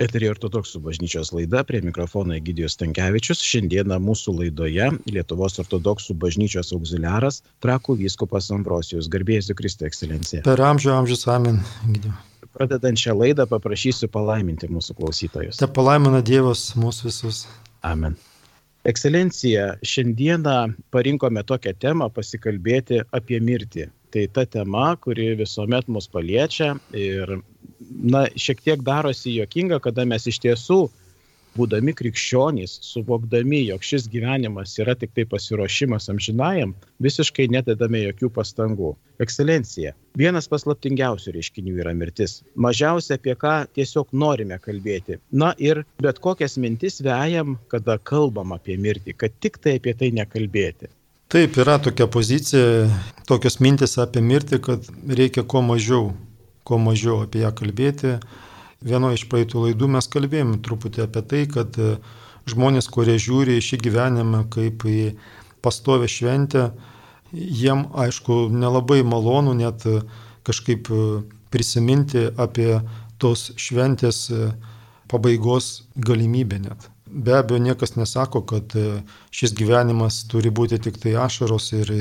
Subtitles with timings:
[0.00, 3.42] Eterija ortodoksų bažnyčios laida, prie mikrofono Egidijos Tankievičius.
[3.44, 9.10] Šiandieną mūsų laidoje Lietuvos ortodoksų bažnyčios auxiliaras Trakų vyskupas Ambrosijus.
[9.12, 10.40] Garbėsiu Kristė ekscelencija.
[10.48, 11.60] Per amžių amžius amen,
[11.90, 12.14] Egidijų.
[12.56, 15.60] Pradedant šią laidą paprašysiu palaiminti mūsų klausytojus.
[15.60, 17.44] Te palaimina Dievas mūsų visus.
[17.84, 18.16] Amen.
[18.88, 20.56] Ekscelencija, šiandieną
[20.90, 23.90] parinkome tokią temą pasikalbėti apie mirtį.
[24.10, 27.36] Tai ta tema, kuri visuomet mus paliečia ir
[27.90, 30.80] na, šiek tiek darosi jokinga, kada mes iš tiesų,
[31.58, 38.92] būdami krikščionys, suvokdami, jog šis gyvenimas yra tik tai pasiruošimas amžinajam, visiškai nededame jokių pastangų.
[39.20, 42.38] Ekscelencija, vienas paslaptingiausių reiškinių yra mirtis.
[42.54, 45.18] Mažiausia apie ką tiesiog norime kalbėti.
[45.30, 50.14] Na ir bet kokias mintis vejam, kada kalbam apie mirtį, kad tik tai apie tai
[50.16, 50.90] nekalbėti.
[51.30, 52.88] Taip, yra tokia pozicija,
[53.30, 56.10] tokios mintis apie mirtį, kad reikia kuo mažiau
[56.70, 58.18] kuo mažiau apie ją kalbėti.
[58.86, 61.96] Vienoje iš praeitų laidų mes kalbėjome truputį apie tai, kad e,
[62.48, 65.00] žmonės, kurie žiūri į šį gyvenimą kaip į
[65.64, 66.70] pastovę šventę,
[67.34, 69.98] jiem aišku nelabai malonu net e,
[70.46, 71.02] kažkaip e,
[71.50, 72.78] prisiminti apie
[73.20, 74.28] tos šventės
[75.10, 76.86] pabaigos galimybę net.
[77.10, 78.74] Be abejo, niekas nesako, kad
[79.34, 81.94] šis gyvenimas turi būti tik tai ašaros ir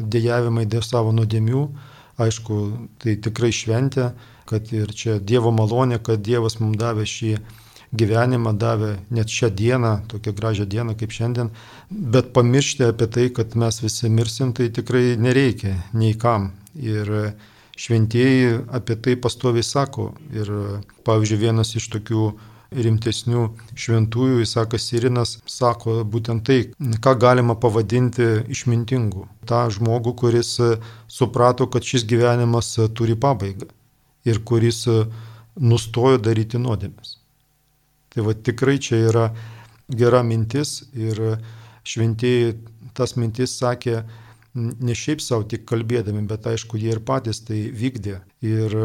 [0.00, 1.68] dėjavimai dėl savo nuodėmių,
[2.14, 2.56] Aišku,
[3.02, 4.12] tai tikrai šventė,
[4.46, 7.32] kad ir čia Dievo malonė, kad Dievas mums davė šį
[7.94, 11.50] gyvenimą, davė net šią dieną, tokią gražią dieną kaip šiandien,
[11.90, 16.52] bet pamiršti apie tai, kad mes visi mirsim, tai tikrai nereikia nei kam.
[16.78, 17.10] Ir
[17.78, 20.12] šventieji apie tai pastoviai sako.
[20.34, 20.50] Ir
[21.06, 22.28] pavyzdžiui, vienas iš tokių
[22.74, 23.44] rimtesnių
[23.78, 26.58] šventųjų, Isakas Sirinas, sako būtent tai,
[27.04, 29.26] ką galima pavadinti išmintingu.
[29.48, 30.56] Ta žmogų, kuris
[31.10, 33.70] suprato, kad šis gyvenimas turi pabaigą
[34.24, 34.84] ir kuris
[35.60, 37.18] nustojo daryti nuodėmės.
[38.14, 39.24] Tai va tikrai čia yra
[39.90, 41.20] gera mintis ir
[41.84, 42.54] šventieji
[42.94, 44.02] tas mintis sakė
[44.54, 48.20] ne šiaip savo tik kalbėdami, bet aišku, jie ir patys tai vykdė.
[48.46, 48.76] Ir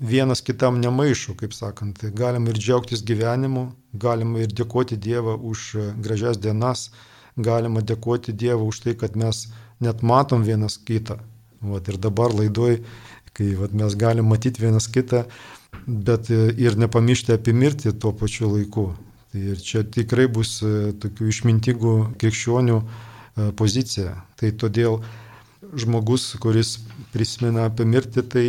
[0.00, 2.02] vienas kitam nemaišo, kaip sakant.
[2.16, 5.66] Galim ir džiaugtis gyvenimu, galima ir dėkoti Dievą už
[6.00, 6.88] gražias dienas,
[7.36, 9.48] galima dėkoti Dievą už tai, kad mes
[9.80, 11.20] net matom vienas kitą.
[11.60, 12.80] Vat, ir dabar laidoj,
[13.36, 15.26] kai vat, mes galim matyti vienas kitą,
[15.86, 18.90] bet ir nepamiršti apie mirtį tuo pačiu laiku.
[19.30, 24.16] Tai ir čia tikrai bus e, tokių išmintingų krikščionių e, pozicija.
[24.40, 24.98] Tai todėl
[25.76, 26.78] žmogus, kuris
[27.12, 28.44] prisimena apie mirtį, tai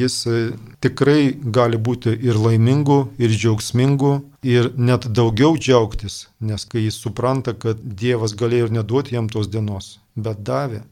[0.00, 0.40] jis e,
[0.84, 4.12] tikrai gali būti ir laimingu, ir džiaugsmingu,
[4.46, 9.48] ir net daugiau džiaugtis, nes kai jis supranta, kad Dievas galėjo ir neduoti jam tos
[9.52, 10.82] dienos, bet davė,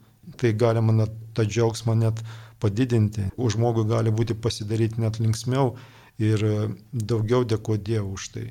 [0.40, 2.22] tai galima net tą džiaugsmą net
[2.62, 3.28] padidinti.
[3.36, 5.76] Už žmogų gali būti pasidaryti net linksmiau
[6.18, 6.56] ir e,
[6.92, 8.48] daugiau dėkoti Dievui už tai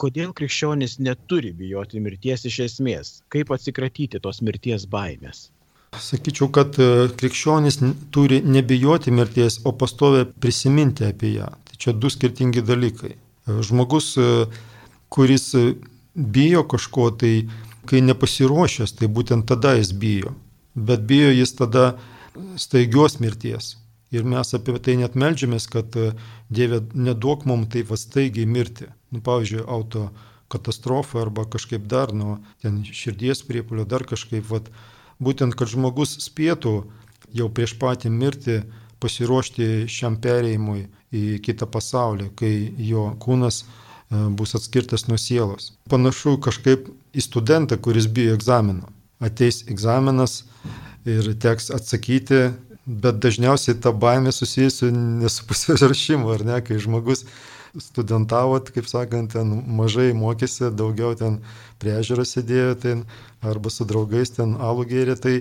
[0.00, 3.14] kodėl krikščionis neturi bijoti mirties iš esmės?
[3.32, 5.48] Kaip atsikratyti tos mirties baimės?
[5.98, 7.80] Sakyčiau, kad e, krikščionis
[8.14, 11.48] turi nebijoti mirties, o pastovę prisiminti apie ją.
[11.66, 13.16] Tai čia du skirtingi dalykai.
[13.16, 14.28] E, žmogus, e,
[15.10, 15.50] kuris
[16.14, 17.34] bijo kažko, tai
[17.90, 20.36] kai nepasiruošęs, tai būtent tada jis bijo.
[20.74, 21.86] Bet bijo jis tada
[22.56, 23.74] staigios mirties.
[24.10, 26.10] Ir mes apie tai net melžiamės, kad e,
[26.50, 28.88] Dieve neduok mums taip staigiai mirti.
[29.14, 30.08] Nu, pavyzdžiui, auto
[30.50, 34.66] katastrofa arba kažkaip dar, nu, ten širdies priepulio, dar kažkaip, vat,
[35.22, 36.74] būtent, kad žmogus spėtų
[37.38, 38.56] jau prieš patį mirtį
[39.00, 42.52] pasiruošti šiam perėjimui į kitą pasaulį, kai
[42.90, 43.68] jo kūnas e,
[44.34, 45.70] bus atskirtas nuo sielos.
[45.90, 48.90] Panašu kažkaip į studentą, kuris bijo egzamino.
[49.22, 50.42] Ateis egzaminas
[51.06, 52.48] ir teks atsakyti
[52.86, 57.26] bet dažniausiai ta baimė susijusi ne su pasirašymu, ar ne, kai žmogus
[57.78, 61.38] studentavo, kaip sakant, ten mažai mokėsi, daugiau ten
[61.82, 63.04] priežiūrą sėdėjo ten,
[63.46, 65.34] arba su draugais ten alų gėrė, tai,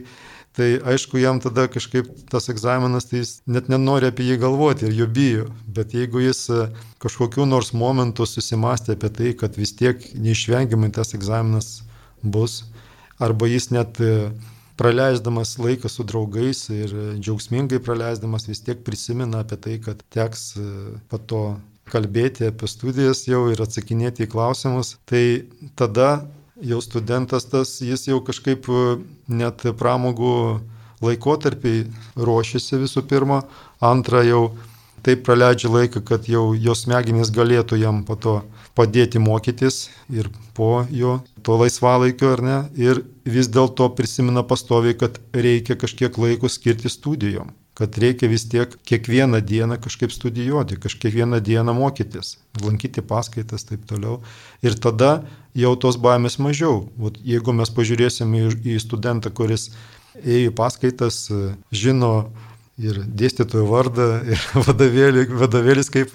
[0.54, 4.94] tai aišku, jam tada kažkaip tas egzaminas, tai jis net nenori apie jį galvoti ir
[5.00, 6.68] jo bijo, bet jeigu jis e,
[7.02, 11.80] kažkokiu nors momentu susimastė apie tai, kad vis tiek neišvengiamai tas egzaminas
[12.22, 12.62] bus,
[13.20, 14.30] arba jis net uh,
[14.80, 20.68] praleisdamas laiką su draugais ir džiaugsmingai praleisdamas vis tiek prisimena apie tai, kad teks e,
[21.12, 21.44] po to
[21.92, 25.24] kalbėti apie studijas jau ir atsakinėti į klausimus, tai
[25.80, 26.10] tada
[26.72, 28.84] jau studentas tas, jis jau kažkaip e,
[29.42, 30.34] net pramogų
[31.04, 31.86] laikotarpiai
[32.16, 33.44] ruošiasi visų pirma,
[33.84, 34.50] antra jau
[35.06, 38.40] taip praleidžia laiką, kad jau jos smegenys galėtų jam po to
[38.78, 42.60] padėti mokytis ir po jo to laisvalaikio ar ne.
[42.80, 48.74] Ir vis dėlto prisimena pastoviai, kad reikia kažkiek laiko skirti studijom, kad reikia vis tiek
[48.88, 54.20] kiekvieną dieną kažkaip studijuoti, kažkiekvieną dieną mokytis, lankyti paskaitas ir taip toliau.
[54.66, 55.24] Ir tada
[55.56, 56.88] jau tos baimės mažiau.
[57.00, 59.72] Vat jeigu mes pažiūrėsime į, studentą, kuris
[60.20, 61.28] ėjo paskaitas,
[61.72, 62.30] žino
[62.80, 66.14] ir dėstytojo vardą, ir vadovėlį, vadovėlis kaip,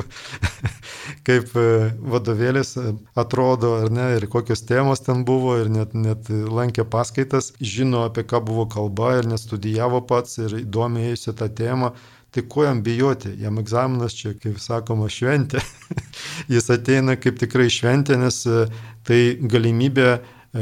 [1.28, 1.66] kaip e,
[2.14, 2.74] vadovėlis
[3.20, 8.26] atrodo, ar ne, ir kokios temos ten buvo, ir net, net lankė paskaitas, žino, apie
[8.28, 11.94] ką buvo kalba, ir net studijavo pats, ir įdomiai ėjusi tą temą.
[12.34, 13.30] Tai ko jam bijoti?
[13.38, 15.60] Jam egzaminas čia, kaip sakoma, šventė.
[16.50, 18.64] Jis ateina kaip tikrai šventė, nes e,
[19.06, 20.08] tai galimybė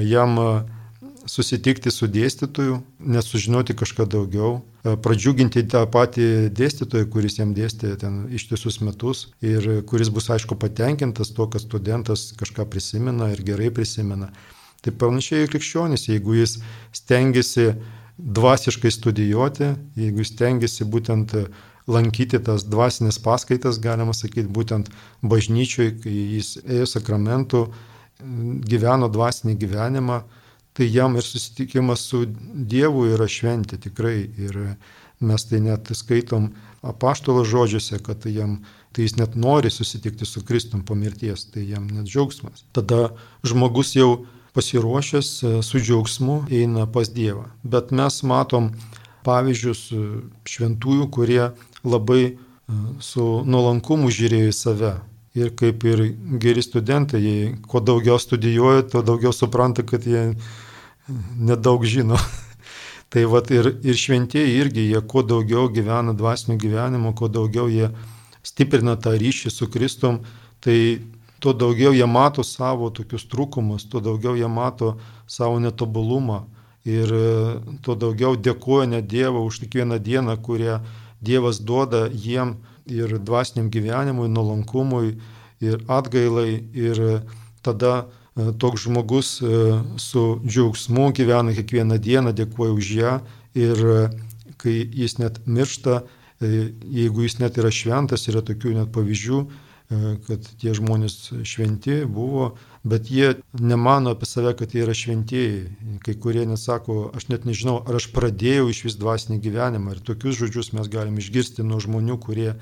[0.05, 0.37] jam
[1.27, 2.79] susitikti su dėstytoju,
[3.15, 9.83] nesužinoti kažką daugiau, e, pradžiuginti tą patį dėstytoją, kuris jam dėstė ten ištisus metus ir
[9.89, 14.33] kuris bus aišku patenkintas to, kad studentas kažką prisimena ir gerai prisimena.
[14.83, 16.57] Tai panašiai ir krikščionis, jeigu jis
[16.93, 17.73] stengiasi
[18.19, 21.37] dvasiškai studijuoti, jeigu jis stengiasi būtent
[21.91, 24.91] lankyti tas dvasinės paskaitas, galima sakyti, būtent
[25.23, 27.65] bažnyčioj, kai jis ėjo sakramentų,
[28.71, 30.23] gyveno dvasinį gyvenimą,
[30.73, 32.25] tai jam ir susitikimas su
[32.73, 34.29] Dievu yra šventė tikrai.
[34.41, 34.59] Ir
[35.23, 36.51] mes tai net skaitom
[36.83, 38.57] apaštalo žodžiuose, kad tai jam,
[38.93, 42.65] tai jis net nori susitikti su Kristum po mirties, tai jam net džiaugsmas.
[42.73, 43.13] Tada
[43.47, 44.25] žmogus jau
[44.57, 45.31] pasiruošęs
[45.65, 47.47] su džiaugsmu eina pas Dievą.
[47.63, 48.73] Bet mes matom
[49.25, 49.87] pavyzdžius
[50.49, 51.53] šventųjų, kurie
[51.85, 52.37] labai
[53.03, 54.93] su nuolankumu žiūrėjo į save,
[55.35, 56.03] Ir kaip ir
[56.41, 60.35] geri studentai, jie kuo daugiau studijuoja, tuo daugiau supranta, kad jie
[61.41, 62.19] nedaug žino.
[63.13, 67.89] tai vat ir, ir šventieji irgi, jie kuo daugiau gyvena dvasinio gyvenimo, kuo daugiau jie
[68.45, 70.21] stiprina tą ryšį su Kristum,
[70.61, 71.01] tai
[71.41, 74.97] tuo daugiau jie mato savo tokius trūkumus, tuo daugiau jie mato
[75.27, 76.43] savo netobulumą
[76.85, 77.13] ir
[77.83, 80.81] tuo daugiau dėkoja ne Dievą už kiekvieną dieną, kurią
[81.23, 82.57] Dievas duoda jiem
[82.91, 85.15] ir dvasiniam gyvenimui, nuolankumui,
[85.63, 86.65] ir atgailai.
[86.75, 87.01] Ir
[87.63, 88.07] tada
[88.37, 89.61] e, toks žmogus e,
[89.97, 93.15] su džiaugsmu gyvena kiekvieną dieną, dėkuoja už ją.
[93.59, 93.99] Ir e,
[94.59, 96.03] kai jis net miršta,
[96.43, 99.39] jeigu jis net yra šventas, yra tokių net pavyzdžių,
[100.27, 101.15] kad tie žmonės
[101.47, 102.49] šventi buvo,
[102.85, 105.63] bet jie nemano apie save, kad jie yra šventieji.
[106.03, 109.97] Kai kurie net sako, aš net nežinau, ar aš pradėjau iš vis dvasinį gyvenimą.
[109.97, 112.59] Ir tokius žodžius mes galim išgirsti nuo žmonių, kurie e,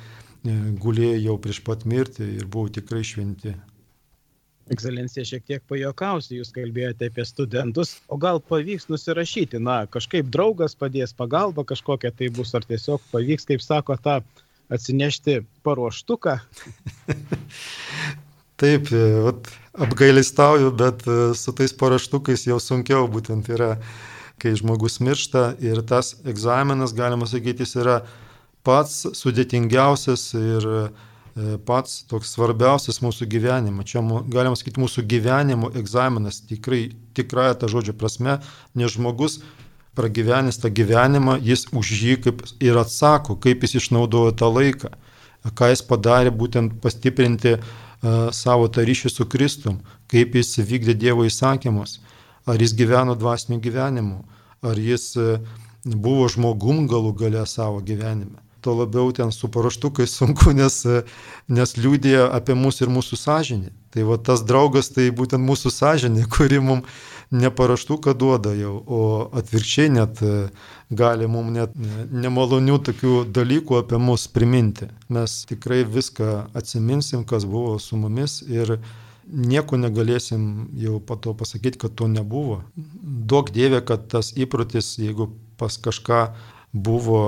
[0.84, 3.56] gulėjo jau prieš pat mirtį ir buvo tikrai šventi.
[4.70, 10.76] Ekscelencija šiek tiek pajokausi, jūs kalbėjote apie studentus, o gal pavyks nusirašyti, na, kažkaip draugas
[10.78, 14.20] padės, pagalba kažkokia tai bus, ar tiesiog pavyks, kaip sako, tą
[14.70, 16.38] atsinešti paruoštuką.
[18.60, 19.46] Taip, e, vat,
[19.80, 23.76] apgailistauju, bet e, su tais paraštukais jau sunkiau būtent yra,
[24.40, 27.96] kai žmogus miršta ir tas egzaminas, galima sakyti, jis yra
[28.66, 30.84] pats sudėtingiausias ir e,
[31.64, 33.86] pats toks svarbiausias mūsų gyvenime.
[33.88, 38.42] Čia galima sakyti mūsų gyvenimo egzaminas, tikrai, tikrąją tą žodžio prasme,
[38.76, 39.40] nes žmogus
[39.96, 44.92] pragyvenęs tą gyvenimą, jis už jį kaip ir atsako, kaip jis išnaudojo tą laiką,
[45.56, 47.70] ką jis padarė būtent pastiprinti uh,
[48.32, 49.80] savo tą ryšį su Kristum,
[50.10, 51.98] kaip jis vykdė Dievo įsakymus,
[52.48, 54.22] ar jis gyveno dvasiniu gyvenimu,
[54.62, 55.12] ar jis
[55.84, 58.40] buvo žmogum galų gale savo gyvenime.
[58.60, 60.82] Tuo labiau ten su paraštukais sunku, nes,
[61.48, 63.72] nes liūdė apie mus ir mūsų sąžinį.
[63.90, 66.86] Tai va tas draugas tai būtent mūsų sąžinė, kuri mums
[67.30, 69.02] ne paraštuką duoda jau, o
[69.38, 70.32] atvirkščiai net e,
[70.90, 71.76] gali mums net
[72.10, 74.90] nemalonių tokių dalykų apie mus priminti.
[75.08, 78.78] Mes tikrai viską atsiminsim, kas buvo su mumis ir
[79.30, 82.64] nieko negalėsim jau po to pasakyti, kad to nebuvo.
[82.74, 86.24] Daug dievė, kad tas įprotis, jeigu pas kažką
[86.72, 87.22] buvo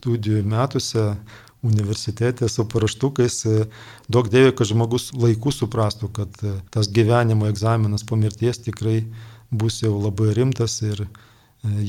[0.00, 1.14] studijų metuose,
[1.62, 3.64] universitete su paraštukais, e,
[4.08, 9.02] daug dėvė, kad žmogus laiku suprastų, kad e, tas gyvenimo egzaminas po mirties tikrai
[9.50, 11.08] bus jau labai rimtas ir e,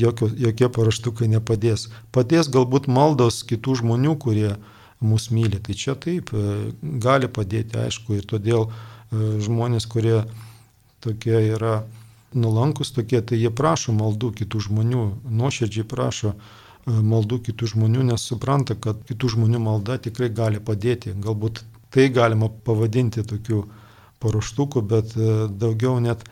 [0.04, 1.88] jokio, jokie paraštukai nepadės.
[2.12, 4.52] Padės galbūt maldos kitų žmonių, kurie
[5.00, 5.62] mus myli.
[5.64, 6.30] Tai čia taip
[7.02, 8.68] gali padėti, aišku, ir todėl
[9.12, 10.20] žmonės, kurie
[11.02, 11.82] tokie yra
[12.38, 16.36] nulankus tokie, tai jie prašo maldų kitų žmonių, nuoširdžiai prašo
[16.86, 21.14] maldų kitų žmonių, nes supranta, kad kitų žmonių malda tikrai gali padėti.
[21.14, 23.66] Galbūt tai galima pavadinti tokiu
[24.22, 26.24] paruoštuku, bet e, daugiau net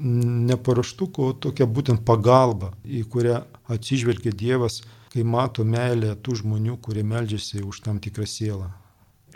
[0.00, 4.80] ne paruoštuku, o tokia būtent pagalba, į kurią atsižvelgia Dievas,
[5.12, 8.70] kai mato meilę tų žmonių, kurie meldžiasi už tam tikrą sielą.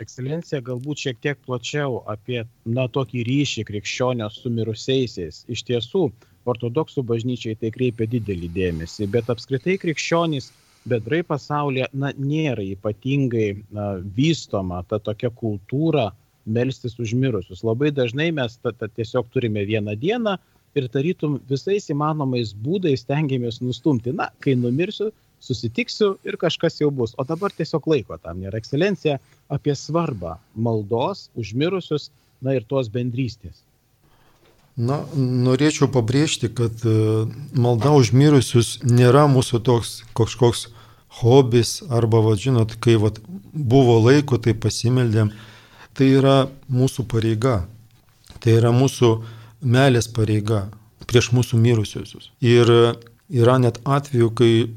[0.01, 5.45] Ekscelencija, galbūt šiek tiek plačiau apie na, tokį ryšį krikščionio su mirusiaisiais.
[5.47, 6.09] Iš tiesų,
[6.51, 10.51] ortodoksų bažnyčiai tai kreipia didelį dėmesį, bet apskritai krikščionys
[10.89, 16.11] bedrai pasaulyje na, nėra ypatingai na, vystoma ta tokia kultūra
[16.45, 17.63] melstis užmirusius.
[17.65, 20.37] Labai dažnai mes ta, ta, tiesiog turime vieną dieną
[20.77, 24.13] ir tarytum visais įmanomais būdais tengiamės nustumti.
[24.13, 25.09] Na, kai numirsiu,
[25.41, 27.15] susitiksiu ir kažkas jau bus.
[27.17, 28.61] O dabar tiesiog laiko tam nėra.
[28.61, 29.17] Ekscelencija
[29.49, 32.11] apie svarbą maldos užmirusius,
[32.45, 33.63] na ir tos bendrystės.
[34.75, 36.93] Na, norėčiau pabrėžti, kad e,
[37.55, 40.65] malda užmirusius nėra mūsų toks kažkoks
[41.21, 43.13] hobis arba, va, žinot, kai va,
[43.53, 45.31] buvo laiko, tai pasimeldėm.
[45.95, 46.35] Tai yra
[46.67, 47.61] mūsų pareiga.
[48.43, 49.13] Tai yra mūsų
[49.63, 50.65] meilės pareiga
[51.07, 52.33] prieš mūsų mirusiusius.
[52.43, 52.67] Ir
[53.31, 54.67] yra net atveju, kai e,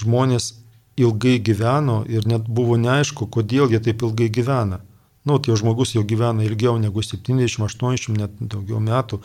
[0.00, 0.54] žmonės
[0.96, 4.80] ilgai gyveno ir net buvo neaišku, kodėl jie taip ilgai gyvena.
[5.26, 9.20] Nu, tie žmogus jau gyvena ilgiau negu 70-80, net daugiau metų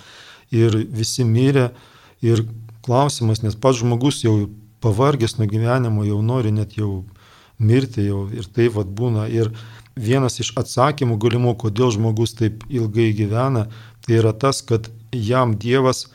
[0.51, 1.69] ir visi mirė.
[2.21, 2.43] Ir
[2.85, 4.49] klausimas, nes pats žmogus jau
[4.81, 7.03] pavargęs nuo gyvenimo, jau nori net jau
[7.61, 9.27] mirti, jau ir tai vad būna.
[9.29, 9.51] Ir
[9.95, 13.67] vienas iš atsakymų galimų, kodėl žmogus taip ilgai gyvena,
[14.05, 16.09] tai yra tas, kad jam Dievas e,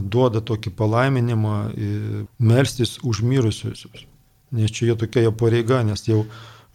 [0.00, 1.90] duoda tokį palaiminimą e,
[2.38, 3.86] melstis už mirusius.
[4.50, 6.24] Nes čia jo tokia jo pareiga, nes jau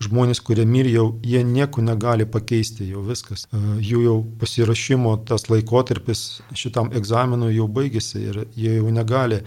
[0.07, 3.45] žmonės, kurie mirė, jau jie nieko negali pakeisti, jau viskas.
[3.49, 9.41] E, jų jau pasirašymo tas laikotarpis šitam egzaminui jau baigėsi ir jie jau negali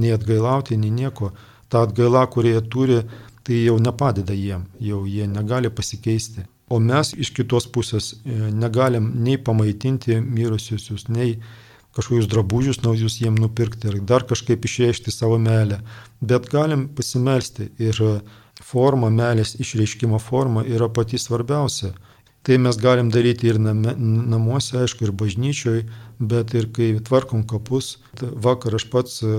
[0.00, 1.32] nei atgailauti, nei nieko.
[1.70, 3.00] Ta atgaila, kurie jie turi,
[3.46, 6.46] tai jau nepadeda jiem, jau jie negali pasikeisti.
[6.70, 11.38] O mes iš kitos pusės e, negalim nei pamaitinti mirusiusius, nei
[11.96, 15.80] kažkokius drabužius naujus jiem nupirkti ir dar kažkaip išreikšti savo meilę,
[16.20, 17.98] bet galim pasimelsti ir
[18.70, 21.92] forma, meilės išreiškimo forma yra pati svarbiausia.
[22.42, 23.92] Tai mes galim daryti ir name,
[24.32, 25.82] namuose, aišku, ir bažnyčioj,
[26.32, 27.98] bet ir kai tvarkom kapus.
[28.20, 29.34] Vakar aš pats e,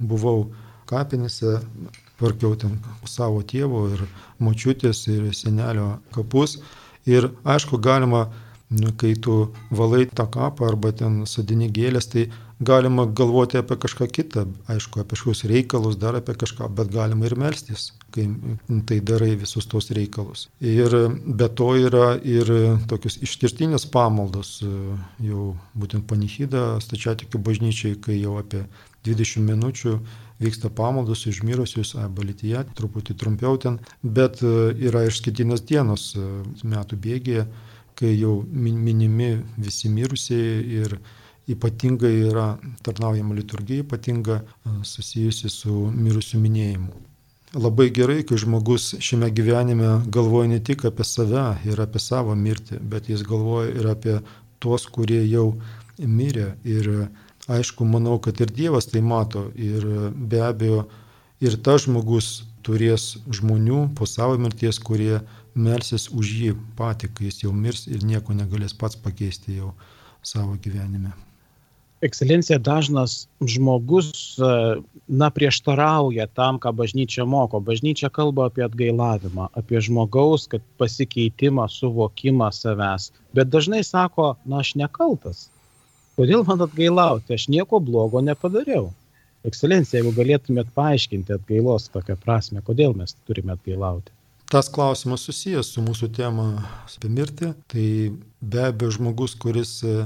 [0.00, 0.48] buvau
[0.88, 1.58] kapinėse,
[2.16, 4.06] tvarkiau ten savo tėvo ir
[4.40, 6.56] močiutės ir senelio kapus.
[7.06, 8.30] Ir aišku, galima
[8.68, 12.24] Nu, kai tu valai tą kapą arba ten sadini gėlės, tai
[12.58, 17.36] galima galvoti apie kažką kitą, aišku, apie kažkokius reikalus, dar apie kažką, bet galima ir
[17.38, 18.26] melstis, kai
[18.88, 20.48] tai darai visus tos reikalus.
[20.58, 20.90] Ir
[21.26, 22.50] be to yra ir
[22.90, 24.58] tokius išskirtinės pamaldos,
[25.22, 28.64] jau būtent panihyda stačiatikių bažnyčiai, kai jau apie
[29.06, 29.98] 20 minučių
[30.42, 36.10] vyksta pamaldos užmirusius arba lityje, truputį trumpiau ten, bet yra išskirtinės dienos
[36.64, 37.46] metų bėgėje
[37.96, 40.98] kai jau minimi visi mirusieji ir
[41.48, 42.46] ypatingai yra
[42.82, 44.40] tarnaujama liturgija, ypatinga
[44.84, 47.04] susijusi su mirusių minėjimu.
[47.56, 52.80] Labai gerai, kai žmogus šiame gyvenime galvoja ne tik apie save ir apie savo mirtį,
[52.90, 54.16] bet jis galvoja ir apie
[54.60, 55.54] tuos, kurie jau
[55.96, 56.50] mirė.
[56.66, 56.90] Ir
[57.48, 59.46] aišku, manau, kad ir Dievas tai mato.
[59.54, 59.86] Ir
[60.16, 60.84] be abejo,
[61.40, 65.20] ir tas žmogus turės žmonių po savo mirties, kurie
[65.56, 69.72] melsis už jį patį, kai jis jau mirs ir nieko negalės pats pakeisti jau
[70.22, 71.14] savo gyvenime.
[72.04, 74.48] Ekscelencija dažnas žmogus, e,
[75.08, 77.60] na, prieštarauja tam, ką bažnyčia moko.
[77.64, 83.08] Bažnyčia kalba apie atgailavimą, apie žmogaus, kad pasikeitimą, suvokimą savęs.
[83.32, 85.46] Bet dažnai sako, na, aš nekaltas.
[86.20, 87.32] Kodėl man atgailauti?
[87.36, 88.90] Aš nieko blogo nepadariau.
[89.48, 94.15] Ekscelencija, jeigu galėtumėt paaiškinti atgailos tokią prasme, kodėl mes turime atgailauti?
[94.50, 96.46] Tas klausimas susijęs su mūsų tema
[96.86, 97.52] apie mirtį.
[97.70, 97.86] Tai
[98.40, 100.04] be abejo žmogus, kuris e,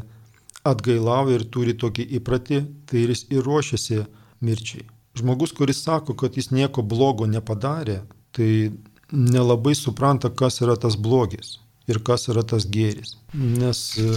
[0.65, 4.05] atgailauja ir turi tokį įpratį, tai jis ir ruošiasi
[4.41, 4.87] mirčiai.
[5.21, 8.01] Žmogus, kuris sako, kad jis nieko blogo nepadarė,
[8.33, 8.71] tai
[9.13, 11.59] nelabai supranta, kas yra tas blogis
[11.91, 13.17] ir kas yra tas gėris.
[13.35, 14.15] Nes e,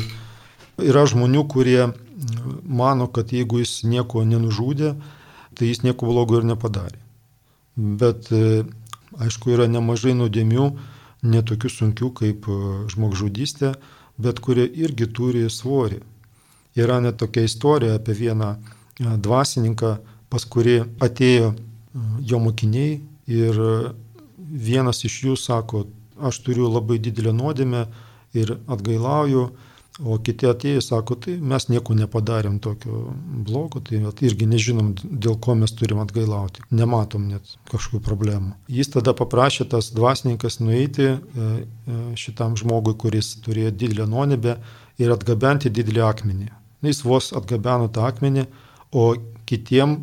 [0.88, 1.90] yra žmonių, kurie
[2.64, 4.94] mano, kad jeigu jis nieko nenužudė,
[5.58, 7.02] tai jis nieko blogo ir nepadarė.
[7.76, 8.64] Bet e,
[9.22, 10.68] Aišku, yra nemažai nuodėmių,
[11.24, 12.56] netokių sunkių kaip e,
[12.94, 13.74] žmogžudystė,
[14.18, 16.02] bet kurie irgi turi svorį.
[16.80, 18.58] Yra net tokia istorija apie vieną e,
[19.28, 19.98] dvasininką,
[20.34, 21.58] pas kurį atėjo e,
[22.30, 22.98] jo mokiniai
[23.30, 23.62] ir
[24.38, 25.86] vienas iš jų sako,
[26.22, 27.86] aš turiu labai didelę nuodėmę
[28.38, 29.48] ir atgailauju,
[30.02, 33.12] O kiti atėjo, sako, tai mes nieko nepadarėm tokio
[33.46, 36.64] blogo, tai irgi nežinom, dėl ko mes turim atgailauti.
[36.74, 38.56] Nematom net kažkokių problemų.
[38.74, 44.56] Jis tada paprašė tas dvasininkas nueiti e, e, šitam žmogui, kuris turėjo didelę nuonebę
[44.98, 46.50] ir atgabenti didelį akmenį.
[46.90, 48.48] Jis vos atgabeno tą akmenį,
[48.98, 49.12] o
[49.46, 50.02] kitiem e,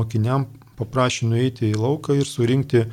[0.00, 0.48] mokiniam
[0.80, 2.86] paprašė nueiti į lauką ir surinkti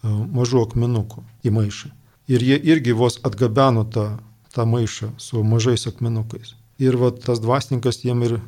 [0.00, 1.92] mažų akmenukų į maišą.
[2.32, 4.08] Ir jie irgi vos atgabeno tą
[4.54, 6.54] tą maišą su mažais akmenukais.
[6.80, 8.40] Ir vat, tas dvasininkas jiem ir e,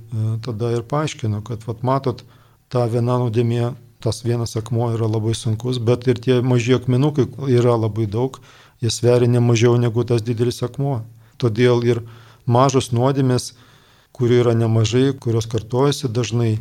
[0.45, 2.25] tada ir paaiškino, kad vat, matot,
[2.73, 7.77] ta viena nuodėmė tas vienas akmuo yra labai sunkus, bet ir tie maži akmenukai yra
[7.79, 8.41] labai daug,
[8.83, 11.03] jie sveria ne mažiau negu tas didelis akmuo.
[11.39, 12.03] Todėl ir
[12.47, 13.53] mažos nuodėmės,
[14.17, 16.57] kurių yra nemažai, kurios kartojasi dažnai,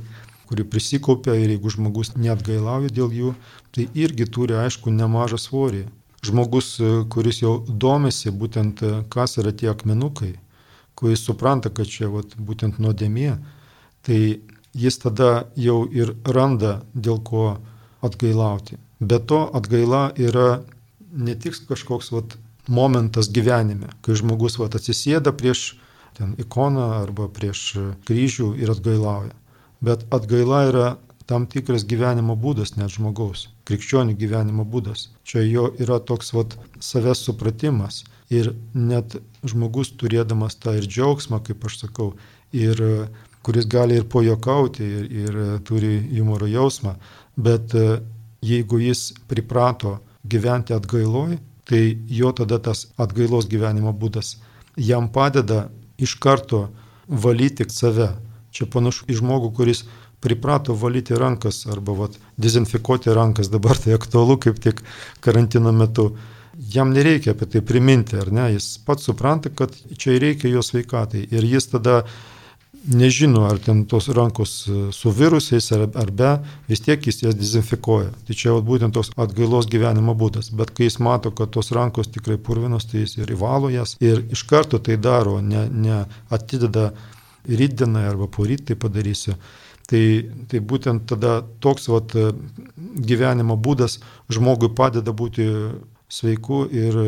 [0.51, 3.33] kurių prisikaupia ir jeigu žmogus net gailauja dėl jų,
[3.73, 5.85] tai irgi turi aišku nemažą svorį.
[6.21, 6.75] Žmogus,
[7.09, 10.35] kuris jau domisi būtent, kas yra tie akmenukai,
[10.95, 13.39] kuris supranta, kad čia vat, būtent nuodėmė,
[14.05, 14.19] tai
[14.77, 17.57] jis tada jau ir randa dėl ko
[18.05, 18.77] atgailauti.
[19.01, 20.61] Be to atgaila yra
[21.11, 22.37] ne tik kažkoks vat,
[22.69, 25.73] momentas gyvenime, kai žmogus vat, atsisėda prieš
[26.17, 27.63] ten ikoną arba prieš
[28.05, 29.33] kryžių ir atgailauja.
[29.81, 30.87] Bet atgaila yra
[31.29, 35.09] tam tikras gyvenimo būdas net žmogaus, krikščionių gyvenimo būdas.
[35.27, 38.03] Čia jo yra toks vat, savęs supratimas.
[38.31, 42.13] Ir net žmogus turėdamas tą ir džiaugsmą, kaip aš sakau,
[42.55, 42.79] ir
[43.43, 46.95] kuris gali ir pojokauti, ir, ir turi humoro jausmą,
[47.35, 47.73] bet
[48.45, 51.35] jeigu jis priprato gyventi atgailoj,
[51.67, 54.35] tai jo tada tas atgailos gyvenimo būdas
[54.75, 56.69] jam padeda iš karto
[57.07, 58.09] valyti save.
[58.51, 59.85] Čia panašu į žmogų, kuris
[60.21, 64.83] priprato valyti rankas arba vat, dezinfikuoti rankas, dabar tai aktualu kaip tik
[65.19, 66.11] karantino metu.
[66.71, 68.51] Jam nereikia apie tai priminti, ar ne?
[68.53, 71.23] Jis pats supranta, kad čia reikia jo sveikatai.
[71.31, 72.01] Ir jis tada
[72.87, 76.31] nežino, ar ten tos rankos e, su virusais ar, ar be,
[76.69, 78.11] vis tiek jis jas dezinfikuoja.
[78.27, 80.51] Tai čia būtent tos atgailos gyvenimo būdas.
[80.57, 84.23] Bet kai jis mato, kad tos rankos tikrai purvinos, tai jis ir įvalo jas ir
[84.33, 86.91] iš karto tai daro, ne, ne atideda
[87.47, 89.37] rytdienai arba poryt tai padarysiu.
[89.91, 90.03] Tai,
[90.47, 92.29] tai būtent tada toks vat, e,
[93.09, 93.97] gyvenimo būdas
[94.31, 95.47] žmogui padeda būti
[96.07, 96.99] sveiku ir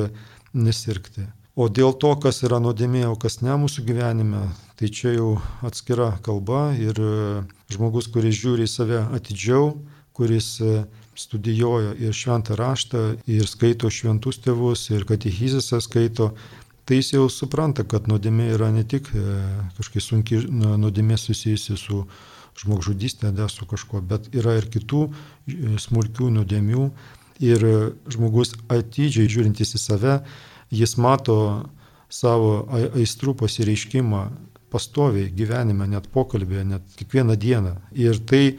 [0.51, 1.23] nesirgti.
[1.55, 4.41] O dėl to, kas yra nuodėmė, o kas ne mūsų gyvenime,
[4.75, 5.29] tai čia jau
[5.63, 7.13] atskira kalba ir e,
[7.71, 9.69] žmogus, kuris žiūri į save atidžiau,
[10.17, 10.83] kuris e,
[11.15, 16.33] studijuoja ir šventą raštą, ir skaito šventus tėvus, ir katechizisą skaito,
[16.83, 19.07] tai jis jau supranta, kad nuodėmė yra ne tik
[19.77, 22.01] kažkaip sunki nuodėmė susijusi su
[22.59, 25.07] žmogžudystė, ne su kažkuo, bet yra ir kitų
[25.81, 26.87] smulkių nuodėmių.
[27.43, 27.63] Ir
[28.13, 30.17] žmogus atidžiai žiūrintis į save,
[30.71, 31.37] jis mato
[32.13, 34.21] savo aistrų pasireiškimą
[34.73, 37.73] pastoviai gyvenime, net pokalbėje, net kiekvieną dieną.
[37.97, 38.57] Ir tai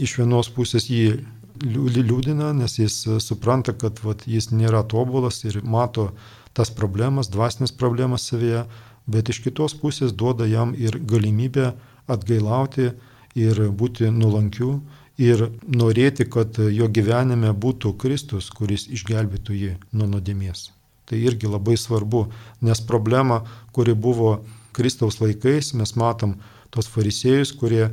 [0.00, 1.20] iš vienos pusės jį
[1.60, 6.10] liūdina, nes jis supranta, kad vat, jis nėra tobulas ir mato
[6.56, 8.64] tas problemas, dvasinės problemas savyje,
[9.10, 11.72] bet iš kitos pusės duoda jam ir galimybę
[12.10, 12.90] atgailauti
[13.38, 14.80] ir būti nuolankiu
[15.20, 20.70] ir norėti, kad jo gyvenime būtų Kristus, kuris išgelbėtų jį nuo nuodėmės.
[21.10, 22.28] Tai irgi labai svarbu,
[22.62, 23.42] nes problema,
[23.74, 26.36] kuri buvo Kristaus laikais, mes matom
[26.70, 27.90] tos farisėjus, kurie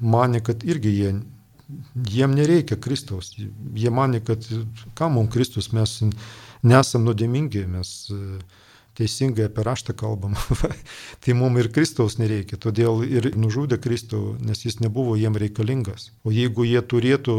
[0.00, 1.12] mane, kad irgi jie,
[2.12, 3.32] jiem nereikia Kristaus.
[3.38, 4.44] Jie mane, kad
[4.94, 6.02] kam mums Kristus, mes
[6.62, 8.20] nesam nuodėmingi, mes e,
[8.98, 10.34] teisingai apie raštą kalbam.
[11.22, 16.10] tai mums ir Kristaus nereikia, todėl ir nužudė Kristų, nes jis nebuvo jiem reikalingas.
[16.26, 17.38] O jeigu jie turėtų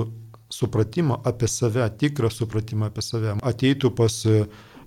[0.50, 4.24] supratimą apie save, tikrą supratimą apie save, ateitų pas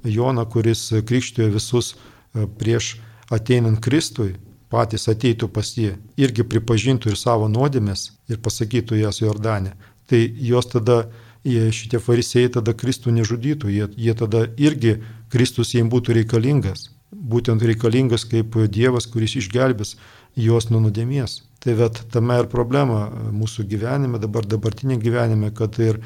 [0.02, 2.96] Joną, kuris krikštijo visus e, prieš
[3.30, 4.32] ateinant Kristui,
[4.72, 9.76] patys ateitų pas jį, irgi pripažintų ir savo nuodėmės ir pasakytų jas Jordanė.
[10.10, 11.04] Tai jos tada,
[11.44, 15.00] šitie farisėjai tada Kristų nežudytų, jie, jie tada irgi
[15.32, 16.90] Kristus jiems būtų reikalingas.
[17.12, 19.96] Būtent reikalingas kaip Dievas, kuris išgelbės
[20.36, 21.42] juos nuo nuodėmies.
[21.62, 26.00] Tai bet tame ir problema mūsų gyvenime, dabar dabartinė gyvenime, kad ir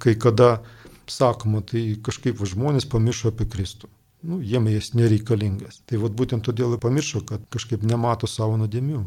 [0.00, 0.62] kai kada
[1.10, 3.90] sakoma, tai kažkaip žmonės pamiršo apie Kristų.
[4.24, 5.82] Nu, jiem jis nereikalingas.
[5.84, 9.02] Tai vat būtent todėl ir pamiršo, kad kažkaip nemato savo nuodėmių.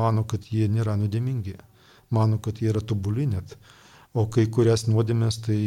[0.00, 1.56] Mano, kad jie nėra nuodėmingi.
[2.12, 3.56] Mano, kad jie yra tobuli net.
[4.14, 5.60] O kai kurias nuodėmės tai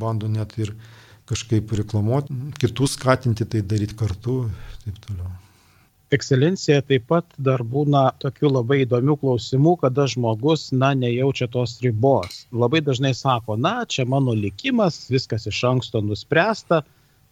[0.00, 0.70] bando net ir
[1.28, 5.32] kažkaip reklamuoti, kitus skatinti tai daryti kartu ir taip toliau.
[6.16, 12.44] Ekscelencija taip pat dar būna tokių labai įdomių klausimų, kada žmogus, na, nejaučia tos ribos.
[12.54, 16.80] Labai dažnai sako, na, čia mano likimas, viskas iš anksto nuspręsta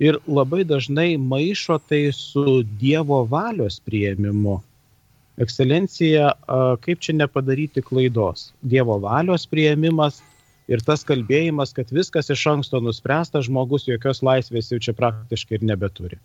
[0.02, 4.58] ir labai dažnai maišo tai su Dievo valios prieimimu.
[5.40, 6.34] Ekscelencija,
[6.84, 8.50] kaip čia nepadaryti klaidos?
[8.60, 10.20] Dievo valios prieimimas
[10.68, 15.68] ir tas kalbėjimas, kad viskas iš anksto nuspręsta, žmogus jokios laisvės jau čia praktiškai ir
[15.72, 16.20] nebeturi.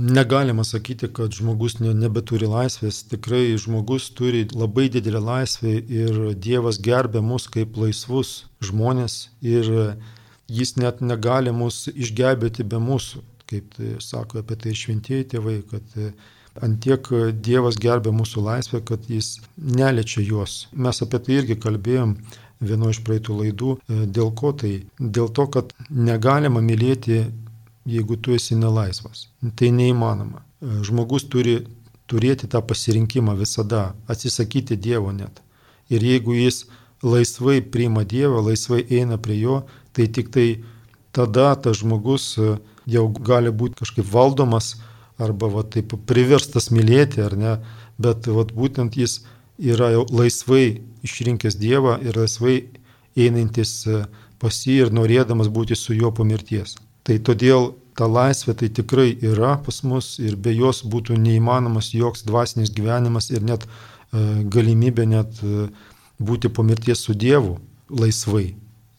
[0.00, 3.02] Negalima sakyti, kad žmogus ne, nebeturi laisvės.
[3.10, 9.68] Tikrai žmogus turi labai didelę laisvę ir Dievas gerbė mus kaip laisvus žmonės ir
[10.48, 13.24] jis net negali mus išgelbėti be mūsų.
[13.50, 15.96] Kaip tai sako apie tai šventieji tėvai, kad
[16.64, 17.10] antiek
[17.42, 20.68] Dievas gerbė mūsų laisvę, kad jis neliečia juos.
[20.72, 22.14] Mes apie tai irgi kalbėjom
[22.60, 23.74] vieno iš praeitų laidų.
[23.76, 24.72] E, dėl ko tai?
[24.98, 27.24] Dėl to, kad negalima mylėti,
[27.88, 29.28] jeigu tu esi nelaisvas.
[29.56, 30.42] Tai neįmanoma.
[30.42, 31.60] E, žmogus turi
[32.10, 35.42] turėti tą pasirinkimą visada, atsisakyti Dievo net.
[35.90, 36.64] Ir jeigu jis
[37.02, 39.62] laisvai priima Dievą, laisvai eina prie jo,
[39.96, 40.48] tai tik tai
[41.12, 42.54] tada tas žmogus e,
[42.90, 44.74] jau gali būti kažkaip valdomas
[45.20, 47.56] arba va, taip priverstas mylėti, ar ne,
[48.00, 49.20] bet va, būtent jis
[49.60, 52.56] yra jau laisvai išrinkęs Dievą ir laisvai
[53.16, 54.04] einantis e,
[54.40, 56.76] pas jį ir norėdamas būti su juo po mirties.
[57.04, 62.24] Tai todėl ta laisvė tai tikrai yra pas mus ir be jos būtų neįmanomas joks
[62.28, 63.70] dvasinis gyvenimas ir net e,
[64.56, 65.68] galimybė net e,
[66.20, 67.58] būti po mirties su Dievu
[67.90, 68.50] laisvai.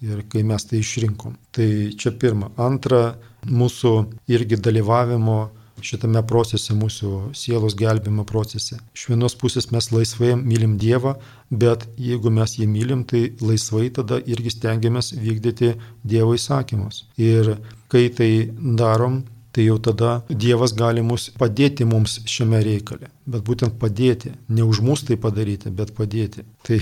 [0.02, 1.36] Ir kai mes tai išrinkom.
[1.54, 2.48] Tai čia pirma.
[2.58, 3.14] Antra,
[3.46, 3.92] mūsų
[4.34, 5.52] irgi dalyvavimo
[5.86, 8.80] šitame procese, mūsų sielos gelbimo procese.
[8.96, 11.16] Iš vienos pusės mes laisvai mylim Dievą,
[11.52, 17.06] bet jeigu mes jį mylim, tai laisvai tada irgi stengiamės vykdyti Dievo įsakymus.
[17.20, 17.56] Ir
[17.92, 23.12] kai tai darom, tai jau tada Dievas gali mus padėti mums šiame reikale.
[23.28, 26.46] Bet būtent padėti, ne už mus tai padaryti, bet padėti.
[26.68, 26.80] Tai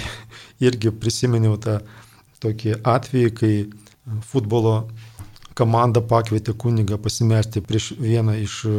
[0.68, 1.80] irgi prisiminiau tą
[2.44, 3.54] tokį atvejį, kai
[4.30, 4.76] futbolo
[5.60, 8.76] komanda pakvietė kunigą pasimelsti prieš vieną iš e,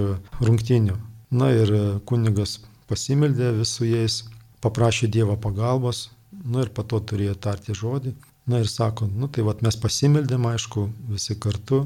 [0.47, 0.97] rungtynių.
[1.41, 2.59] Na ir e, kunigas
[2.91, 4.23] pasimeldė visų jais,
[4.65, 6.09] paprašė Dievo pagalbos,
[6.45, 8.15] na ir po to turėjo tarti žodį.
[8.51, 11.85] Na ir sako, nu tai vad mes pasimeldėm, aišku, visi kartu,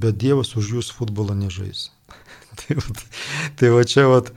[0.00, 1.88] bet Dievas už jūs futbolą nežais.
[2.60, 3.02] tai, vat,
[3.58, 4.30] tai va čia vat,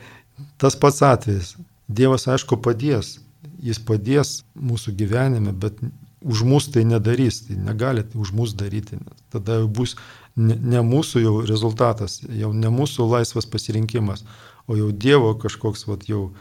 [0.57, 1.53] tas pats atvejis.
[1.91, 3.17] Dievas aišku padės,
[3.61, 5.77] jis padės mūsų gyvenime, bet
[6.23, 8.99] už mus tai nedarys, tai negali tai už mus daryti.
[9.33, 9.95] Tada bus
[10.35, 14.25] ne, ne mūsų jau rezultatas, jau ne mūsų laisvas pasirinkimas,
[14.67, 16.31] o jau Dievo kažkoks vat, jau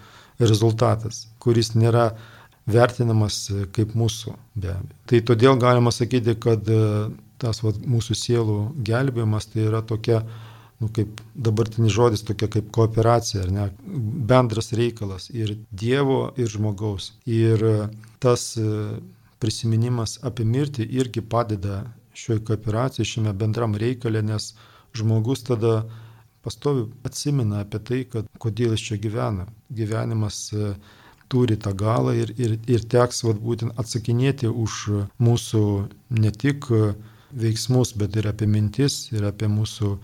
[0.40, 2.12] rezultatas, kuris nėra
[2.70, 4.96] vertinamas kaip mūsų be abejo.
[5.10, 7.10] Tai todėl galima sakyti, kad e,
[7.42, 10.22] tas vat, mūsų sielų gelbėjimas tai yra tokia,
[10.82, 13.66] nu, kaip dabartinis žodis, tokia kaip kooperacija, ar ne,
[14.30, 17.12] bendras reikalas ir Dievo, ir žmogaus.
[17.26, 17.74] Ir e,
[18.22, 18.70] tas e,
[19.42, 21.82] prisiminimas apie mirtį irgi padeda
[22.14, 24.52] šioje kooperacijoje, šiame bendram reikalė, nes
[24.96, 25.82] žmogus tada
[26.44, 29.46] pastovi atsimena apie tai, kad kodėl jis čia gyvena.
[29.72, 30.74] Gyvenimas e,
[31.32, 34.78] turi tą galą ir, ir, ir teks vat, būtent atsakinėti už
[35.22, 35.62] mūsų
[36.18, 36.68] ne tik
[37.32, 39.94] veiksmus, bet ir apie mintis, ir apie mūsų,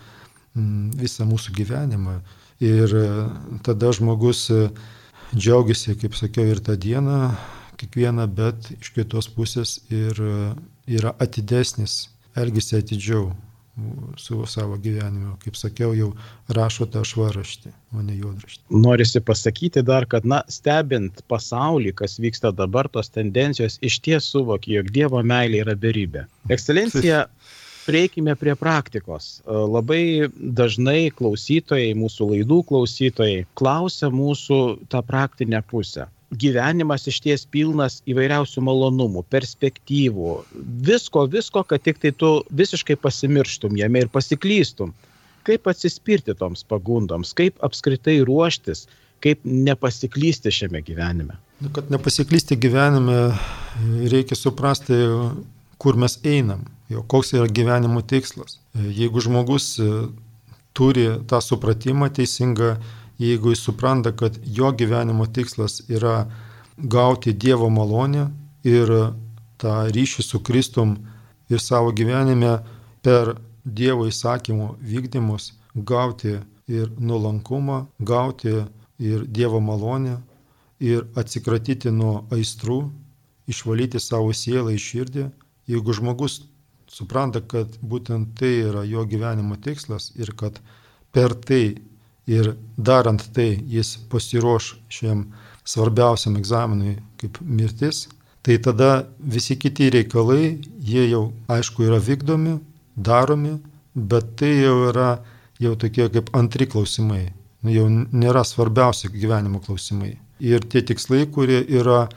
[1.02, 2.18] visą mūsų gyvenimą.
[2.64, 3.08] Ir e,
[3.66, 4.64] tada žmogus e,
[5.34, 7.18] džiaugiasi, kaip sakiau, ir tą dieną,
[7.80, 10.18] kiekvieną, bet iš kitos pusės ir
[10.88, 13.30] yra atidesnis, elgesi atidžiau
[14.16, 15.36] su savo gyvenimu.
[15.44, 16.08] Kaip sakiau, jau
[16.54, 18.64] rašo tą švaraštį, o ne juodraštį.
[18.74, 24.80] Norisi pasakyti dar, kad, na, stebint pasaulį, kas vyksta dabar, tos tendencijos iš ties suvokia,
[24.80, 26.26] jog Dievo meilė yra beribė.
[26.50, 27.26] Ekscelencija,
[27.86, 29.38] prieikime prie praktikos.
[29.46, 34.62] Labai dažnai klausytojai, mūsų laidų klausytojai klausia mūsų
[34.92, 40.32] tą praktinę pusę gyvenimas išties pilnas įvairiausių malonumų, perspektyvų,
[40.84, 44.92] visko, visko, kad tik tai tu visiškai pasimirštum jame ir pasiklystum.
[45.48, 48.84] Kaip atsispirti toms pagundoms, kaip apskritai ruoštis,
[49.24, 51.38] kaip nepasiklysti šiame gyvenime.
[51.62, 53.32] Nu, kad nepasiklysti gyvenime,
[54.12, 54.98] reikia suprasti,
[55.80, 58.58] kur mes einam, jo koks yra gyvenimo tikslas.
[58.76, 59.72] Jeigu žmogus
[60.76, 62.76] turi tą supratimą teisingą,
[63.18, 66.28] jeigu jis supranta, kad jo gyvenimo tikslas yra
[66.78, 68.28] gauti Dievo malonę
[68.64, 68.92] ir
[69.58, 70.96] tą ryšį su Kristum
[71.50, 72.58] ir savo gyvenime
[73.02, 78.54] per Dievo įsakymų vykdymus gauti ir nuolankumą, gauti
[78.98, 80.18] ir Dievo malonę
[80.80, 82.78] ir atsikratyti nuo aistrų,
[83.50, 85.26] išvalyti savo sielą iš širdį.
[85.68, 86.42] Jeigu žmogus
[86.88, 90.60] supranta, kad būtent tai yra jo gyvenimo tikslas ir kad
[91.12, 91.78] per tai
[92.28, 95.24] ir darant tai jis pasiruoš šiam
[95.68, 98.06] svarbiausiam egzaminui kaip mirtis,
[98.42, 100.58] tai tada visi kiti reikalai,
[100.90, 102.58] jie jau aišku yra vykdomi,
[102.96, 103.56] daromi,
[103.94, 105.10] bet tai jau yra
[105.60, 107.26] jau tokie kaip antri klausimai,
[107.64, 110.14] nu, jau nėra svarbiausi gyvenimo klausimai.
[110.38, 112.10] Ir tie tikslai, kurie yra e,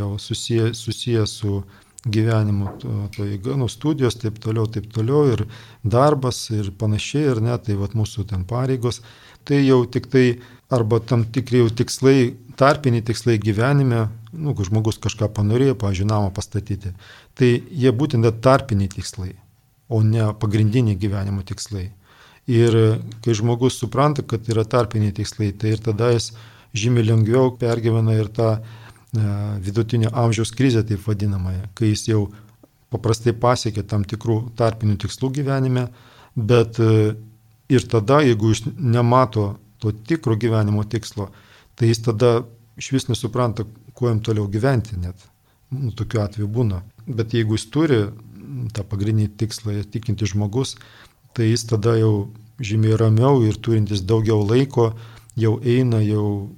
[0.00, 1.62] jau susiję, susiję su
[2.04, 5.46] gyvenimu, to, eiga, nu, studijos, taip toliau, taip toliau, ir
[5.84, 9.00] darbas, ir panašiai, ir net tai vat, mūsų ten pareigos,
[9.44, 10.26] tai jau tik tai
[10.74, 16.30] arba tam tikri jau tikslai, tarpiniai tikslai gyvenime, nu, kai žmogus kažką panorėjo, pavyzdžiui, namą
[16.34, 16.94] pastatyti,
[17.38, 19.34] tai jie būtent tarpiniai tikslai,
[19.88, 21.90] o ne pagrindiniai gyvenimo tikslai.
[22.50, 22.74] Ir
[23.24, 26.32] kai žmogus supranta, kad yra tarpiniai tikslai, tai ir tada jis
[26.76, 28.56] žymiai lengviau pergyvena ir tą
[29.64, 32.24] vidutinio amžiaus krizę, taip vadinamąją, kai jis jau
[32.94, 35.88] paprastai pasiekia tam tikrų tarpinių tikslų gyvenime,
[36.34, 37.14] bet e,
[37.68, 41.30] ir tada, jeigu jis nemato to tikro gyvenimo tikslo,
[41.74, 42.34] tai jis tada
[42.80, 45.26] iš vis nesupranta, kuo jam toliau gyventi net.
[45.70, 46.82] Nu, tokiu atveju būna.
[47.06, 48.00] Bet jeigu jis turi
[48.74, 50.76] tą pagrindinį tikslą, tikinti žmogus,
[51.34, 52.30] tai jis tada jau
[52.62, 54.92] žymiai ramiau ir turintis daugiau laiko
[55.36, 56.50] jau eina jau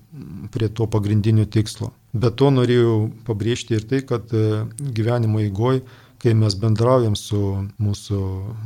[0.53, 1.93] prie to pagrindinio tikslo.
[2.13, 4.65] Bet to norėjau pabrėžti ir tai, kad e,
[4.97, 5.81] gyvenimo įgoj,
[6.23, 7.39] kai mes bendraujam su
[7.83, 8.21] mūsų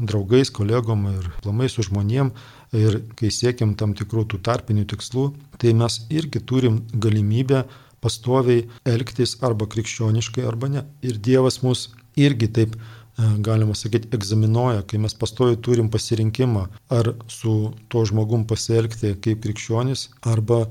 [0.08, 2.32] draugais, kolegom ir plamai su žmonėm
[2.76, 7.64] ir kai siekiam tam tikrų tų tarpinių tikslų, tai mes irgi turim galimybę
[8.00, 10.84] pastoviai elgtis arba krikščioniškai, arba ne.
[11.04, 17.12] Ir Dievas mus irgi taip, e, galima sakyti, egzaminuoja, kai mes pastoviai turim pasirinkimą, ar
[17.28, 20.64] su to žmogum pasielgti kaip krikščionis, arba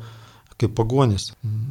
[0.59, 1.29] kaip pagonis.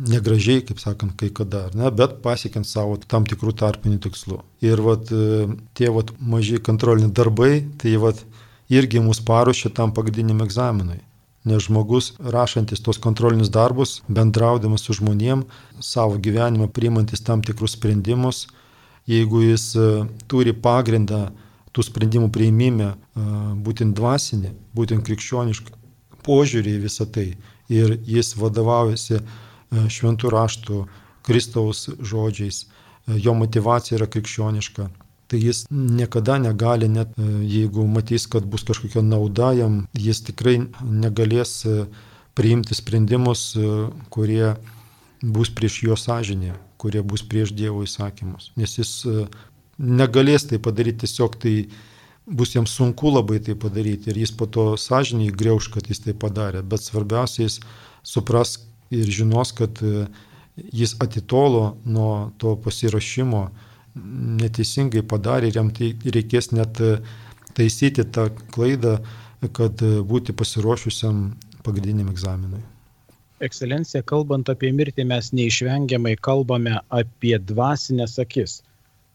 [0.09, 4.41] Negražiai, kaip sakant, kai kada, ne, bet pasiekiant savo tam tikrų tarpinių tikslų.
[4.65, 5.49] Ir vat, e,
[5.79, 8.23] tie vat, maži kontroliniai darbai, tai vat,
[8.73, 11.01] irgi mus paruošia tam pagrindiniam egzaminui.
[11.49, 15.45] Nes žmogus, rašantis tos kontrolinius darbus, bendraudamas su žmonėm,
[15.81, 18.47] savo gyvenimą priimantis tam tikrus sprendimus,
[19.09, 19.91] jeigu jis e,
[20.29, 21.29] turi pagrindą
[21.77, 23.27] tų sprendimų prieimime, e,
[23.65, 25.77] būtent dvasinį, būtent krikščionišką
[26.29, 27.31] požiūrį į visą tai
[27.69, 29.23] ir jis vadovaujasi e,
[29.93, 30.85] šventų raštų
[31.29, 32.67] Kristaus žodžiais,
[33.09, 34.89] jo motivacija yra krikščioniška,
[35.29, 40.57] tai jis niekada negali, net e, jeigu matys, kad bus kažkokia nauda jam, jis tikrai
[40.83, 41.83] negalės e,
[42.39, 43.73] priimti sprendimus, e,
[44.15, 44.55] kurie
[45.21, 48.53] bus prieš jo sąžinę, kurie bus prieš Dievo įsakymus.
[48.57, 48.93] Nes jis
[49.79, 51.55] negalės tai padaryti tiesiog tai
[52.29, 56.15] bus jam sunku labai tai padaryti ir jis po to sąžiniai greuž, kad jis tai
[56.15, 56.63] padarė.
[56.63, 57.61] Bet svarbiausia jis
[58.05, 58.59] supras
[58.91, 59.81] ir žinos, kad
[60.73, 63.49] jis atitolo nuo to pasirašymo,
[64.43, 66.99] neteisingai padarė ir jam tai reikės net e,
[67.57, 68.99] taisyti tą klaidą,
[69.57, 71.23] kad e, būti pasiruošusiam
[71.67, 72.63] pagrindiniam egzaminui.
[73.45, 78.59] Ekscelencija, kalbant apie mirtį, mes neišvengiamai kalbame apie dvasinės akis.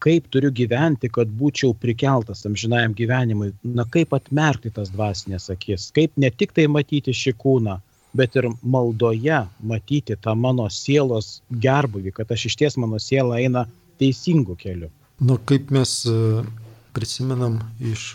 [0.04, 3.54] Kaip turiu gyventi, kad būčiau prikeltas amžinajam gyvenimui?
[3.64, 5.92] Na kaip atmerkti tas dvasinės akis?
[5.96, 7.78] Kaip ne tik tai matyti šį kūną,
[8.14, 13.64] bet ir maldoje matyti tą mano sielos gerbuvį, kad aš iš ties mano siela eina
[14.02, 14.92] teisingu keliu.
[15.24, 16.44] Nu, kaip mes e,
[16.94, 18.10] prisimenam iš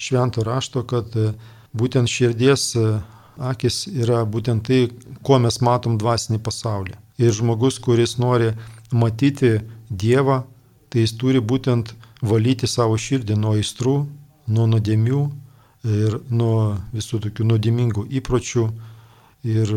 [0.00, 1.30] švento rašto, kad e,
[1.76, 2.88] būtent širdies e,
[3.36, 4.86] akis yra būtent tai,
[5.26, 6.96] ko mes matom dvasinį pasaulį.
[7.20, 8.52] Ir žmogus, kuris nori
[8.92, 9.58] matyti
[9.90, 10.42] Dievą,
[10.96, 11.90] tai jis turi būtent
[12.24, 13.96] valyti savo širdį nuo aistrų,
[14.48, 15.18] nuo nuodėmių
[15.84, 18.62] ir nuo visų tokių nuodėmingų įpročių
[19.44, 19.72] ir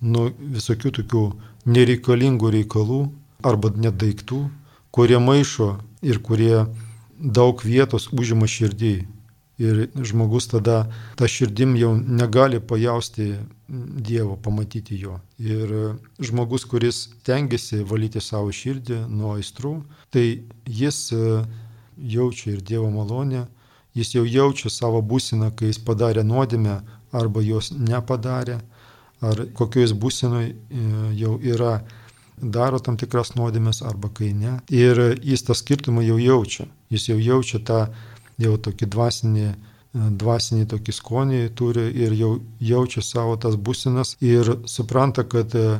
[0.00, 0.22] nuo
[0.54, 1.24] visokių tokių
[1.68, 3.00] nereikalingų reikalų
[3.44, 4.40] arba net daiktų,
[4.88, 5.68] kurie maišo
[6.00, 6.64] ir kurie
[7.20, 8.94] daug vietos užima širdį.
[9.62, 10.80] Ir žmogus tada
[11.14, 13.34] tą širdim jau negali pajausti
[13.68, 15.20] Dievo, pamatyti jo.
[15.38, 15.70] Ir
[16.18, 19.76] žmogus, kuris tengiasi valyti savo širdį nuo aistrų,
[20.12, 20.24] tai
[20.66, 21.44] jis e,
[21.96, 23.46] jaučia ir Dievo malonę,
[23.94, 26.80] jis jau jaučia savo būsiną, kai jis padarė nuodėmę
[27.14, 28.58] arba jos nepadarė,
[29.22, 30.50] ar kokioj būsinoje
[31.16, 31.78] jau yra
[32.36, 34.58] daro tam tikras nuodėmės arba kai ne.
[34.68, 36.66] Ir jis tą skirtumą jau jaučia.
[36.90, 37.80] Jis jau jaučia tą
[38.40, 39.48] jau tokį dvasinį,
[39.94, 45.78] dvasinį tokį skonį turi ir jau jaučia savo tas būsinas ir supranta, kad e,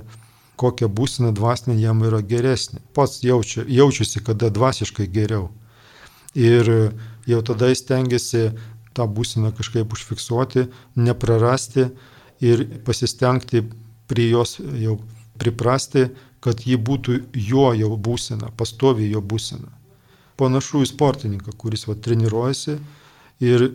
[0.60, 2.80] kokia būsina dvasinė jam yra geresnė.
[2.94, 5.50] Pats jaučia, jaučiasi, kada dvasiškai geriau.
[6.34, 6.70] Ir
[7.26, 8.48] jau tada jis tengiasi
[8.94, 11.88] tą būsiną kažkaip užfiksuoti, neprarasti
[12.44, 13.64] ir pasistengti
[14.10, 14.98] prie jos jau
[15.40, 16.08] priprasti,
[16.44, 17.18] kad ji būtų
[17.50, 19.70] jo jau būsena, pastovi jo būsena.
[20.40, 22.78] Panašu į sportininką, kuris va, treniruojasi
[23.44, 23.68] ir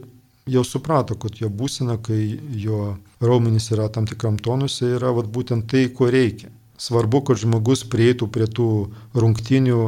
[0.49, 5.69] jau suprato, kad jo būsena, kai jo raumenys yra tam tikram tonuse, yra va, būtent
[5.71, 6.51] tai, ko reikia.
[6.79, 8.69] Svarbu, kad žmogus prieitų prie tų
[9.15, 9.81] rungtinių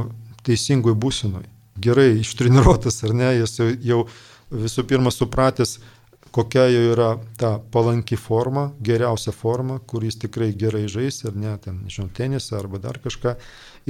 [0.48, 1.48] teisingoj būsenoj.
[1.82, 4.02] Gerai ištreniruotas ar ne, jis jau, jau
[4.52, 5.78] visų pirma supratęs,
[6.32, 11.54] kokia jo yra ta palanki forma, geriausia forma, kur jis tikrai gerai žais ir ne,
[11.64, 13.36] ten, nežinau, tenisą arba dar kažką.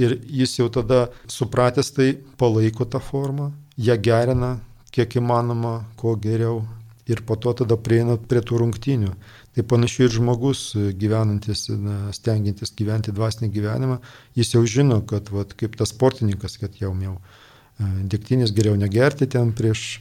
[0.02, 4.56] Ir jis jau tada supratęs tai palaiko tą formą, ją gerina
[4.92, 6.62] kiek įmanoma, kuo geriau.
[7.10, 9.12] Ir po to tada prieina prie tų rungtynių.
[9.56, 10.60] Tai panašiai ir žmogus
[10.96, 13.96] gyvenantis, na, stengiantis gyventi dvasinį gyvenimą,
[14.38, 19.28] jis jau žino, kad vat, kaip tas sportininkas, kad jau jau e, dėktinis geriau negerti
[19.34, 19.98] ten prieš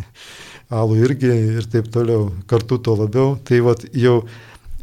[0.70, 3.34] alų irgi ir taip toliau, kartu to labiau.
[3.44, 4.22] Tai vat, jau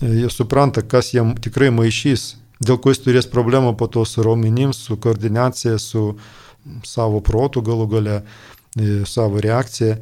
[0.01, 4.73] jie supranta, kas jam tikrai maišys dėl ko jis turės problemą po to su raumenim,
[4.73, 6.17] su koordinacija, su
[6.85, 8.21] savo protu galų gale,
[8.77, 9.97] e, savo reakcija.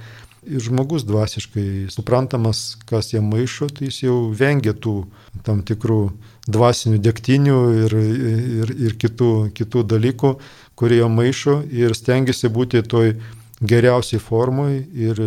[0.45, 5.07] Ir žmogus dvasiškai suprantamas, kas jam maišo, tai jis jau vengia tų
[5.45, 6.11] tam tikrų
[6.45, 10.35] dvasinių dėktinių ir, ir, ir kitų, kitų dalykų,
[10.77, 13.15] kurie jam maišo ir stengiasi būti toj
[13.61, 15.19] geriausiai formai ir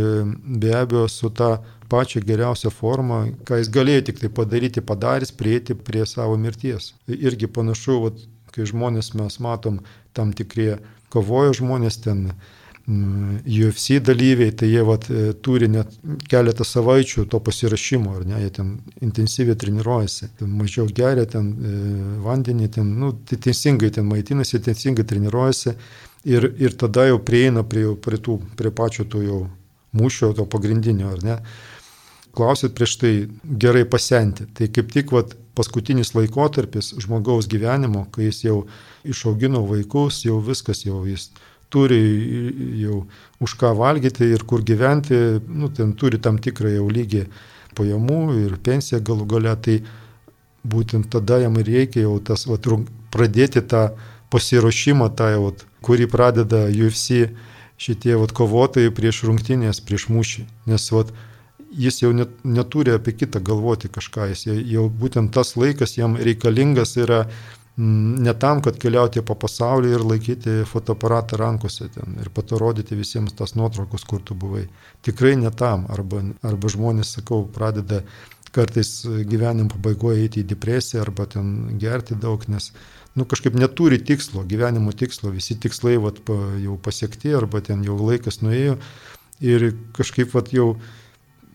[0.45, 5.75] be abejo su ta pačią geriausią formą, ką jis galėjo tik tai padaryti, padarys, prieiti
[5.75, 6.93] prie savo mirties.
[7.09, 8.21] Irgi panašu, vat,
[8.53, 9.81] kai žmonės mes matom
[10.12, 10.77] tam tikrie
[11.12, 12.31] kovojo žmonės ten.
[12.88, 15.91] UFC dalyviai, tai jie vat, e, turi net
[16.33, 18.71] keletą savaičių to pasirašymo, ar ne, jie ten
[19.05, 21.73] intensyviai treniruojasi, ten mažiau geria ten e,
[22.25, 25.75] vandenį, ten, nu, tai teisingai ten maitinasi, teisingai treniruojasi
[26.24, 29.42] ir, ir tada jau prieina prie, prie, tų, prie pačio to jau
[29.96, 31.37] mūšio, to pagrindinio, ar ne
[32.38, 34.46] klausėt prieš tai gerai pasenti.
[34.54, 38.59] Tai kaip tik vat, paskutinis laikotarpis žmogaus gyvenimo, kai jis jau
[39.09, 41.31] išaugino vaikus, jau viskas, jau jis
[41.72, 41.98] turi
[42.81, 43.02] jau
[43.44, 47.26] už ką valgyti ir kur gyventi, nu, ten turi tam tikrą jau lygį
[47.76, 49.81] pajamų ir pensiją galų gale, tai
[50.68, 52.64] būtent tada jam ir reikia jau tas, vat,
[53.12, 53.88] pradėti tą
[54.33, 55.50] pasiruošimą, tą jau,
[55.85, 57.29] kurį pradeda UFC
[57.79, 60.47] šitie vat, kovotojai prieš rungtynės, prieš mūšį.
[60.71, 61.12] Nes vat,
[61.79, 66.97] jis jau net, neturi apie kitą galvoti kažką, jis jau būtent tas laikas jam reikalingas
[66.99, 72.99] yra mm, ne tam, kad keliauti po pasaulį ir laikyti fotoaparatą rankose ten ir patorodyti
[72.99, 74.67] visiems tas nuotraukos, kur tu buvai.
[75.07, 75.87] Tikrai ne tam.
[75.95, 78.03] Arba, arba žmonės, sakau, pradeda
[78.53, 82.73] kartais gyvenimo pabaigoje eiti į depresiją arba ten gerti daug, nes
[83.18, 87.98] nu, kažkaip neturi tikslo, gyvenimo tikslo, visi tikslai vat, pa, jau pasiekti arba ten jau
[87.98, 88.78] laikas nuėjo
[89.44, 90.76] ir kažkaip vat, jau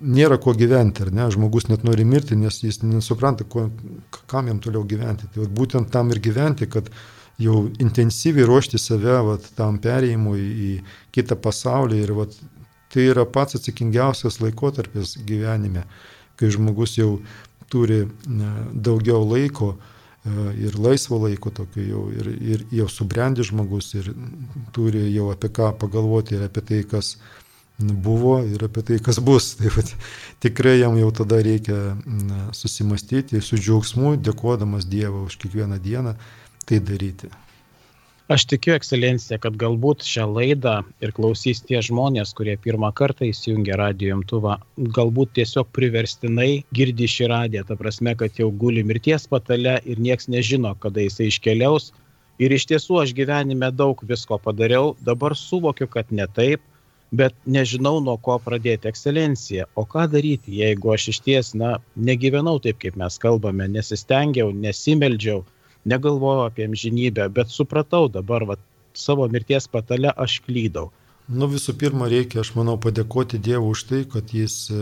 [0.04, 3.70] nėra ko gyventi, ar ne, žmogus net nori mirti, nes jis nesupranta, ko,
[4.32, 5.30] kam jam toliau gyventi.
[5.32, 6.90] Tai vat, būtent tam ir gyventi, kad
[7.42, 10.74] jau intensyviai ruošti save vat, tam perėjimui į
[11.16, 12.36] kitą pasaulį ir vat,
[12.94, 15.88] tai yra pats atsakingiausias laikotarpis gyvenime,
[16.38, 17.16] kai žmogus jau
[17.72, 19.93] turi daugiau laiko e,
[20.56, 24.14] ir laisvo laiko tokio jau, ir, ir jau subrendęs žmogus ir
[24.72, 27.18] turi jau apie ką pagalvoti ir apie tai, kas
[27.78, 29.54] buvo ir apie tai, kas bus.
[29.60, 29.92] Tai vat,
[30.44, 31.98] tikrai jam jau tada reikia
[32.56, 36.16] susimastyti su džiaugsmu, dėkodamas Dievą už kiekvieną dieną
[36.66, 37.28] tai daryti.
[38.34, 40.72] Aš tikiu, ekscelencija, kad galbūt šią laidą
[41.06, 44.56] ir klausys tie žmonės, kurie pirmą kartą įsijungia radio imtuvą,
[44.96, 50.32] galbūt tiesiog priverstinai girdi šį radiją, ta prasme, kad jau guli mirties patale ir nieks
[50.34, 51.92] nežino, kada jisai iškeliaus.
[52.42, 56.66] Ir iš tiesų aš gyvenime daug visko padariau, dabar suvokiu, kad ne taip,
[57.14, 58.90] bet nežinau nuo ko pradėti.
[58.90, 61.76] Ekscelencija, o ką daryti, jeigu aš iš ties, na,
[62.10, 65.46] negyvenau taip, kaip mes kalbame, nesistengiau, nesimeldžiau,
[65.90, 68.58] negalvojau apie amžinybę, bet supratau dabar, va,
[68.94, 70.92] savo mirties patale aš klydau.
[71.28, 74.80] Nu visų pirma, reikia, aš manau, padėkoti Dievui už tai, kad Jis e,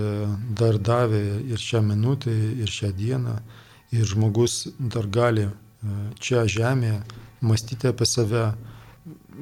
[0.57, 1.21] dar davė
[1.53, 3.35] ir šią minutę, ir šią dieną,
[3.93, 5.51] ir žmogus dar gali e,
[6.17, 7.03] čia žemėje
[7.45, 8.47] mąstyti apie save,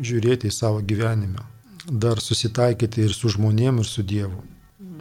[0.03, 1.47] žiūrėti į savo gyvenimą
[1.89, 4.43] dar susitaikyti ir su žmonėm, ir su Dievu.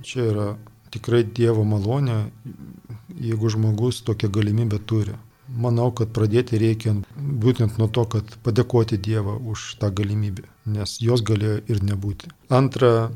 [0.03, 0.49] Čia yra
[0.95, 2.19] tikrai Dievo malonė,
[3.21, 5.17] jeigu žmogus tokią galimybę turi.
[5.49, 11.23] Manau, kad pradėti reikia būtent nuo to, kad padėkoti Dievą už tą galimybę, nes jos
[11.25, 12.29] galėjo ir nebūti.
[12.53, 13.09] Antra,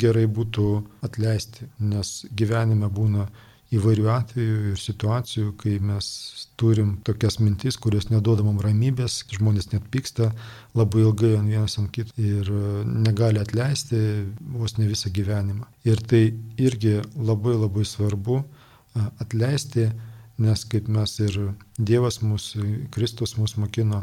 [0.00, 0.68] gerai būtų
[1.04, 3.28] atleisti, nes gyvenime būna
[3.74, 6.06] įvairių atvejų ir situacijų, kai mes
[6.60, 10.30] turim tokias mintis, kurios neduoda mums ramybės, žmonės net pyksta
[10.78, 13.98] labai ilgai ant vienas ant kito ir e, negali atleisti
[14.54, 15.66] vos ne visą gyvenimą.
[15.88, 16.24] Ir tai
[16.60, 18.44] irgi labai labai svarbu e,
[19.24, 19.88] atleisti,
[20.38, 21.40] nes kaip mes ir
[21.78, 24.02] Dievas mūsų, Kristus mūsų mokino,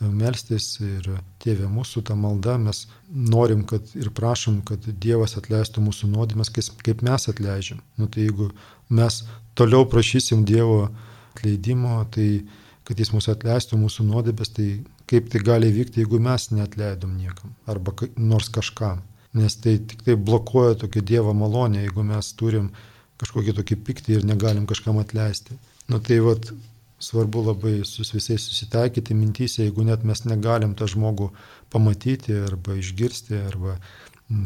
[0.00, 1.08] melstis ir
[1.42, 7.04] Tėvė mūsų tą maldą mes norim kad ir prašom, kad Dievas atleistų mūsų nuodėmes, kaip
[7.04, 7.82] mes atleidžiam.
[8.00, 8.50] Nu, tai jeigu
[8.88, 9.22] mes
[9.54, 10.88] toliau prašysim Dievo
[11.34, 12.46] atleidimo, tai
[12.88, 14.68] kad Jis mūsų atleistų mūsų nuodėmes, tai
[15.10, 19.04] kaip tai gali vykti, jeigu mes neatleidom niekam arba nors kažkam.
[19.36, 22.72] Nes tai tik tai blokuoja tokia Dievo malonė, jeigu mes turim
[23.20, 25.56] kažkokį tokį pyktį ir negalim kažkam atleisti.
[25.90, 26.52] Nu tai vad
[27.00, 31.30] svarbu labai su visais susitaikyti mintysė, jeigu net mes negalim tą žmogų
[31.72, 33.78] pamatyti arba išgirsti arba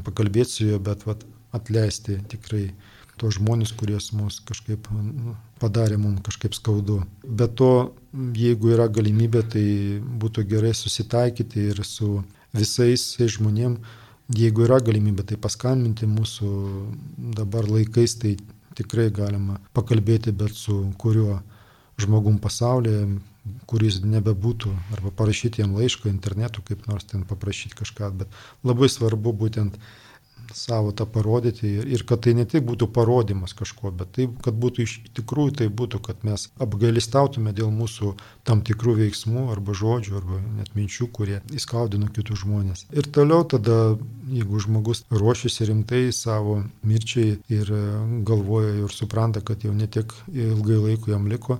[0.06, 2.68] pakalbėti su juo, bet vat, atleisti tikrai
[3.20, 4.88] tos žmonės, kurios mus kažkaip
[5.62, 7.02] padarė mums kažkaip skaudu.
[7.22, 7.94] Be to,
[8.34, 9.66] jeigu yra galimybė, tai
[10.22, 12.16] būtų gerai susitaikyti ir su
[12.54, 13.04] visais
[13.36, 13.78] žmonėm,
[14.34, 16.50] jeigu yra galimybė, tai paskambinti mūsų
[17.38, 18.34] dabar laikais, tai
[18.78, 21.40] tikrai galima pakalbėti, bet su kuriuo
[22.00, 23.06] žmogum pasaulyje,
[23.70, 29.34] kuris nebebūtų, arba parašyti jam laišką internetu, kaip nors ten paprašyti kažką, bet labai svarbu
[29.44, 29.76] būtent
[30.54, 34.86] savo tą parodyti ir, kad tai ne tik būtų parodimas kažko, bet tai, kad būtų
[34.86, 38.14] iš tikrųjų tai būtų, kad mes apgailistautume dėl mūsų
[38.46, 42.86] tam tikrų veiksmų arba žodžių arba net minčių, kurie įskaudino kitus žmonės.
[42.94, 43.96] Ir toliau tada,
[44.30, 47.74] jeigu žmogus ruošiasi rimtai savo mirčiai ir
[48.26, 51.58] galvoja ir supranta, kad jau netiek ilgai laiko jam liko,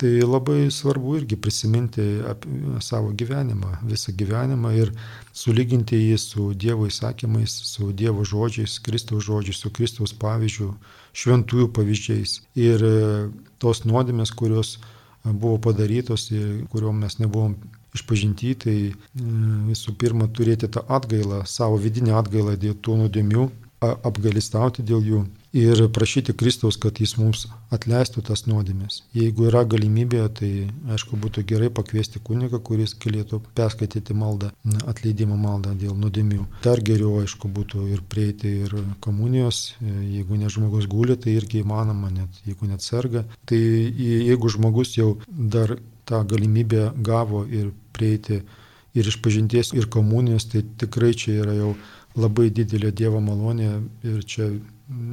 [0.00, 2.04] Tai labai svarbu irgi prisiminti
[2.80, 4.92] savo gyvenimą, visą gyvenimą ir
[5.36, 10.70] sulyginti jį su Dievo įsakymais, su Dievo žodžiais, Kristaus žodžiais, su Kristaus pavyzdžių,
[11.22, 12.38] šventųjų pavyzdžiais.
[12.56, 12.94] Ir e,
[13.60, 14.78] tos nuodėmės, kurios
[15.24, 17.58] buvo padarytos ir kuriuom mes nebuvom
[17.92, 18.94] išpažinti, tai e,
[19.68, 23.50] visų pirma turėti tą atgailą, savo vidinę atgailą dėl tų nuodėmių,
[23.80, 25.20] apgalistauti dėl jų
[25.56, 29.00] ir prašyti Kristaus, kad jis mums atleistų tas nuodėmės.
[29.16, 30.50] Jeigu yra galimybė, tai
[30.92, 34.52] aišku būtų gerai pakviesti kunigą, kuris galėtų perskaityti maldą,
[34.86, 36.46] atleidimo maldą dėl nuodėmių.
[36.62, 42.12] Dar geriau, aišku, būtų ir prieiti ir komunijos, jeigu ne žmogus guli, tai irgi įmanoma,
[42.14, 43.24] net jeigu net serga.
[43.48, 48.42] Tai jeigu žmogus jau dar tą galimybę gavo ir prieiti
[48.94, 51.74] ir iš pažinties, ir komunijos, tai tikrai čia yra jau
[52.18, 53.70] labai didelė Dievo malonė
[54.06, 54.50] ir čia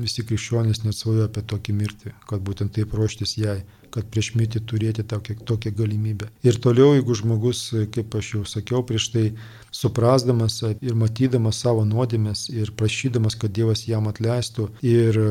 [0.01, 3.59] visi krikščionys net svajoja apie tokį mirtį, kad būtent taip ruoštis jai,
[3.93, 6.31] kad prieš mirtį turėti tokią, tokią galimybę.
[6.47, 7.61] Ir toliau, jeigu žmogus,
[7.93, 9.25] kaip aš jau sakiau prieš tai,
[9.71, 15.21] suprasdamas ir matydamas savo nuodėmės ir prašydamas, kad Dievas jam atleistų ir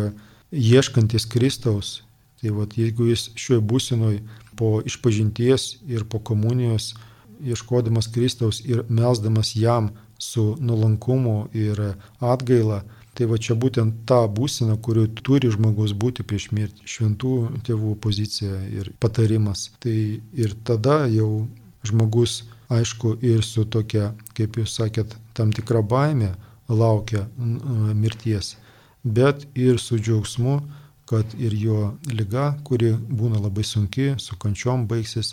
[0.55, 2.01] ieškantis Kristaus,
[2.41, 4.23] tai vad jeigu jis šioje būsinoje
[4.57, 6.95] po išpažinties ir po komunijos,
[7.43, 11.83] ieškodamas Kristaus ir melsdamas jam su nuolankumu ir
[12.21, 12.83] atgaila,
[13.17, 18.59] Tai va čia būtent ta būsena, kuriuo turi žmogus būti prieš mirtį, šventų tėvų pozicija
[18.69, 19.71] ir patarimas.
[19.81, 19.95] Tai
[20.43, 21.47] ir tada jau
[21.89, 26.35] žmogus, aišku, ir su tokia, kaip jūs sakėt, tam tikra baime
[26.69, 27.25] laukia
[28.03, 28.57] mirties,
[29.19, 30.59] bet ir su džiaugsmu,
[31.09, 35.33] kad ir jo lyga, kuri būna labai sunki, su kančiom baigsis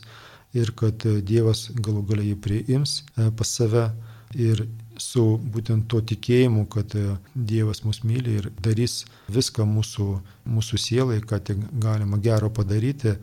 [0.56, 3.88] ir kad Dievas galų galiai priims e, pas save
[4.36, 4.66] ir
[5.02, 5.24] su
[5.54, 9.04] būtent to tikėjimu, kad e, Dievas mus myli ir darys
[9.34, 10.10] viską mūsų,
[10.50, 13.16] mūsų sielai, ką tik galima gero padaryti,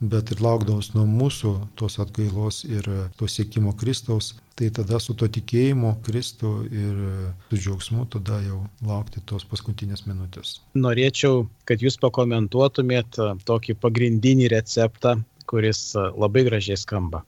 [0.00, 5.14] bet ir laukdamas nuo mūsų tos atgailos ir e, to siekimo Kristaus, tai tada su
[5.14, 10.58] to tikėjimu Kristų ir e, su džiaugsmu tada jau laukti tos paskutinės minutės.
[10.74, 15.18] Norėčiau, kad jūs pakomentuotumėt tokį pagrindinį receptą,
[15.50, 17.24] kuris labai gražiai skamba.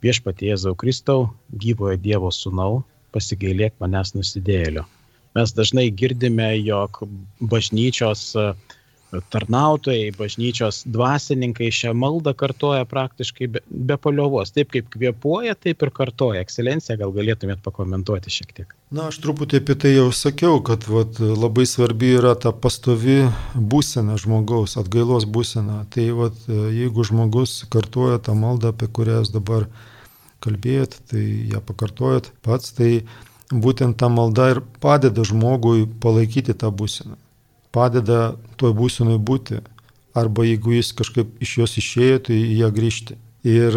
[0.00, 1.26] Viešpatie Jėzau Kristau,
[1.62, 2.80] gyvojo Dievo sūnau,
[3.12, 4.86] pasigailėk manęs nusidėlio.
[5.36, 7.02] Mes dažnai girdime, jog
[7.52, 8.46] bažnyčios e,
[9.32, 14.52] tarnautojai, bažnyčios dvasininkai šią maldą kartoja praktiškai be, be paliovos.
[14.54, 16.42] Taip kaip kvėpuoja, taip ir kartoja.
[16.44, 18.74] Ekscelencija, gal galėtumėt pakomentuoti šiek tiek.
[18.94, 23.22] Na, aš truputį apie tai jau sakiau, kad vat, labai svarbi yra ta pastovi
[23.54, 25.84] būsena žmogaus, atgailos būsena.
[25.94, 29.66] Tai vat, jeigu žmogus kartuoja tą maldą, apie kurią jūs dabar
[30.44, 33.02] kalbėjot, tai ją pakartojot pats, tai
[33.50, 37.18] būtent ta malda ir padeda žmogui palaikyti tą būseną.
[37.74, 39.60] Padeda toj būsenui būti.
[40.16, 43.16] Arba jeigu jis kažkaip iš jos išėjo, tai ją grįžti.
[43.46, 43.76] Ir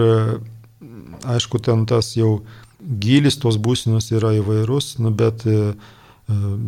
[1.29, 2.41] aišku, ten tas jau
[2.79, 5.75] gilis tos būsenos yra įvairus, nu, bet e,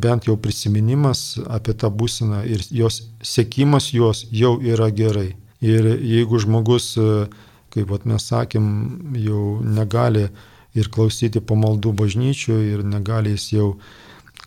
[0.05, 5.34] bent jau prisiminimas apie tą būseną ir jos sėkimas jos jau yra gerai.
[5.65, 7.26] Ir jeigu žmogus uh,
[7.76, 8.65] kaip vat, mes sakėm,
[9.19, 10.30] jau negali
[10.76, 13.69] ir klausyti pamaldų bažnyčių ir negali jis jau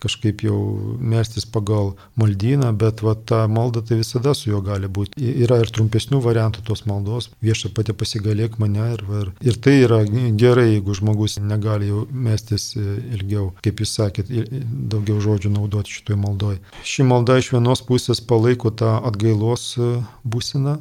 [0.03, 0.59] kažkaip jau
[0.99, 5.19] mestis pagal maldyną, bet va, ta malda tai visada su juo gali būti.
[5.45, 10.03] Yra ir trumpesnių variantų tos maldos, viešą patį pasigalėk mane ir, ir, ir tai yra
[10.09, 14.31] gerai, jeigu žmogus negali jau mestis ilgiau, kaip jūs sakėt,
[14.93, 16.63] daugiau žodžių naudoti šitoje maldoje.
[16.87, 19.75] Ši malda iš vienos pusės palaiko tą atgailos
[20.25, 20.79] būseną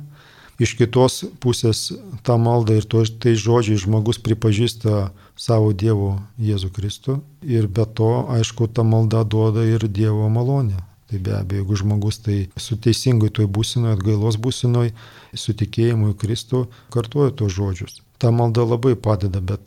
[0.57, 1.91] Iš kitos pusės
[2.25, 8.25] tą maldą ir to, tai žodžiai žmogus pripažįsta savo Dievo Jėzų Kristų ir be to,
[8.33, 10.81] aišku, ta malda duoda ir Dievo malonę.
[11.07, 14.91] Tai be abejo, jeigu žmogus tai su teisingai toj būsinoje, atgailos būsinoje,
[15.39, 18.01] su tikėjimu į Kristų, kartuoja tos žodžius.
[18.19, 19.63] Ta malda labai padeda, bet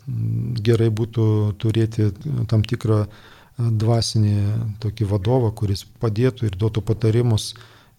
[0.61, 1.25] gerai būtų
[1.57, 2.11] turėti
[2.51, 3.05] tam tikrą
[3.57, 4.35] dvasinį
[4.83, 7.53] tokį vadovą, kuris padėtų ir duotų patarimus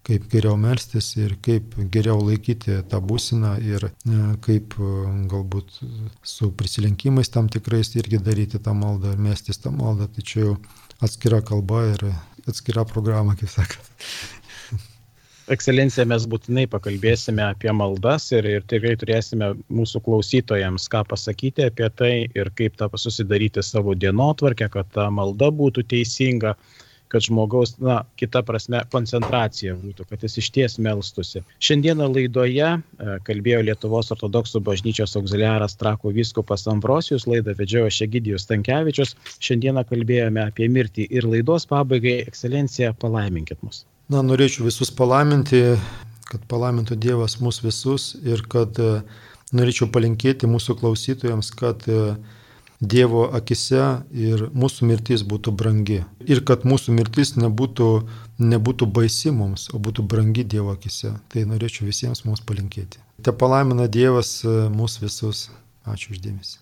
[0.06, 4.90] kaip geriau melstis ir kaip geriau laikyti tą būsiną ir e, kaip e,
[5.30, 5.78] galbūt
[6.26, 10.10] su prisilinkimais tam tikrais irgi daryti tą maldą ir mestis tą maldą.
[10.12, 10.54] Tai čia jau
[11.02, 12.06] atskira kalba ir
[12.50, 13.92] atskira programa, kaip sakant.
[15.50, 21.88] Ekscelencija, mes būtinai pakalbėsime apie maldas ir, ir tikrai turėsime mūsų klausytojams ką pasakyti apie
[21.98, 26.54] tai ir kaip tą susidaryti savo dienotvarkę, kad ta malda būtų teisinga
[27.12, 31.42] kad žmogaus, na, kita prasme, koncentracija būtų, kad jis išties melstusi.
[31.62, 39.12] Šiandieną laidoje e, kalbėjo Lietuvos ortodoksų bažnyčios auxiliaras Trako viskupas Ambrosijus, laidą vedžiojo Šegidijus Tankievičius.
[39.44, 43.84] Šiandieną kalbėjome apie mirtį ir laidos pabaigai, ekscelencija, palaiminkit mus.
[44.12, 45.62] Na, norėčiau visus palaiminti,
[46.32, 48.94] kad palaimintų Dievas mus visus ir kad e,
[49.52, 52.16] norėčiau palinkėti mūsų klausytojams, kad uh,
[52.82, 56.00] Dievo akise ir mūsų mirtis būtų brangi.
[56.26, 57.90] Ir kad mūsų mirtis nebūtų,
[58.42, 61.14] nebūtų baisi mums, o būtų brangi Dievo akise.
[61.30, 62.98] Tai norėčiau visiems mums palinkėti.
[63.22, 64.40] Te palaimina Dievas
[64.74, 65.46] mūsų visus.
[65.86, 66.61] Ačiū uždėmesi.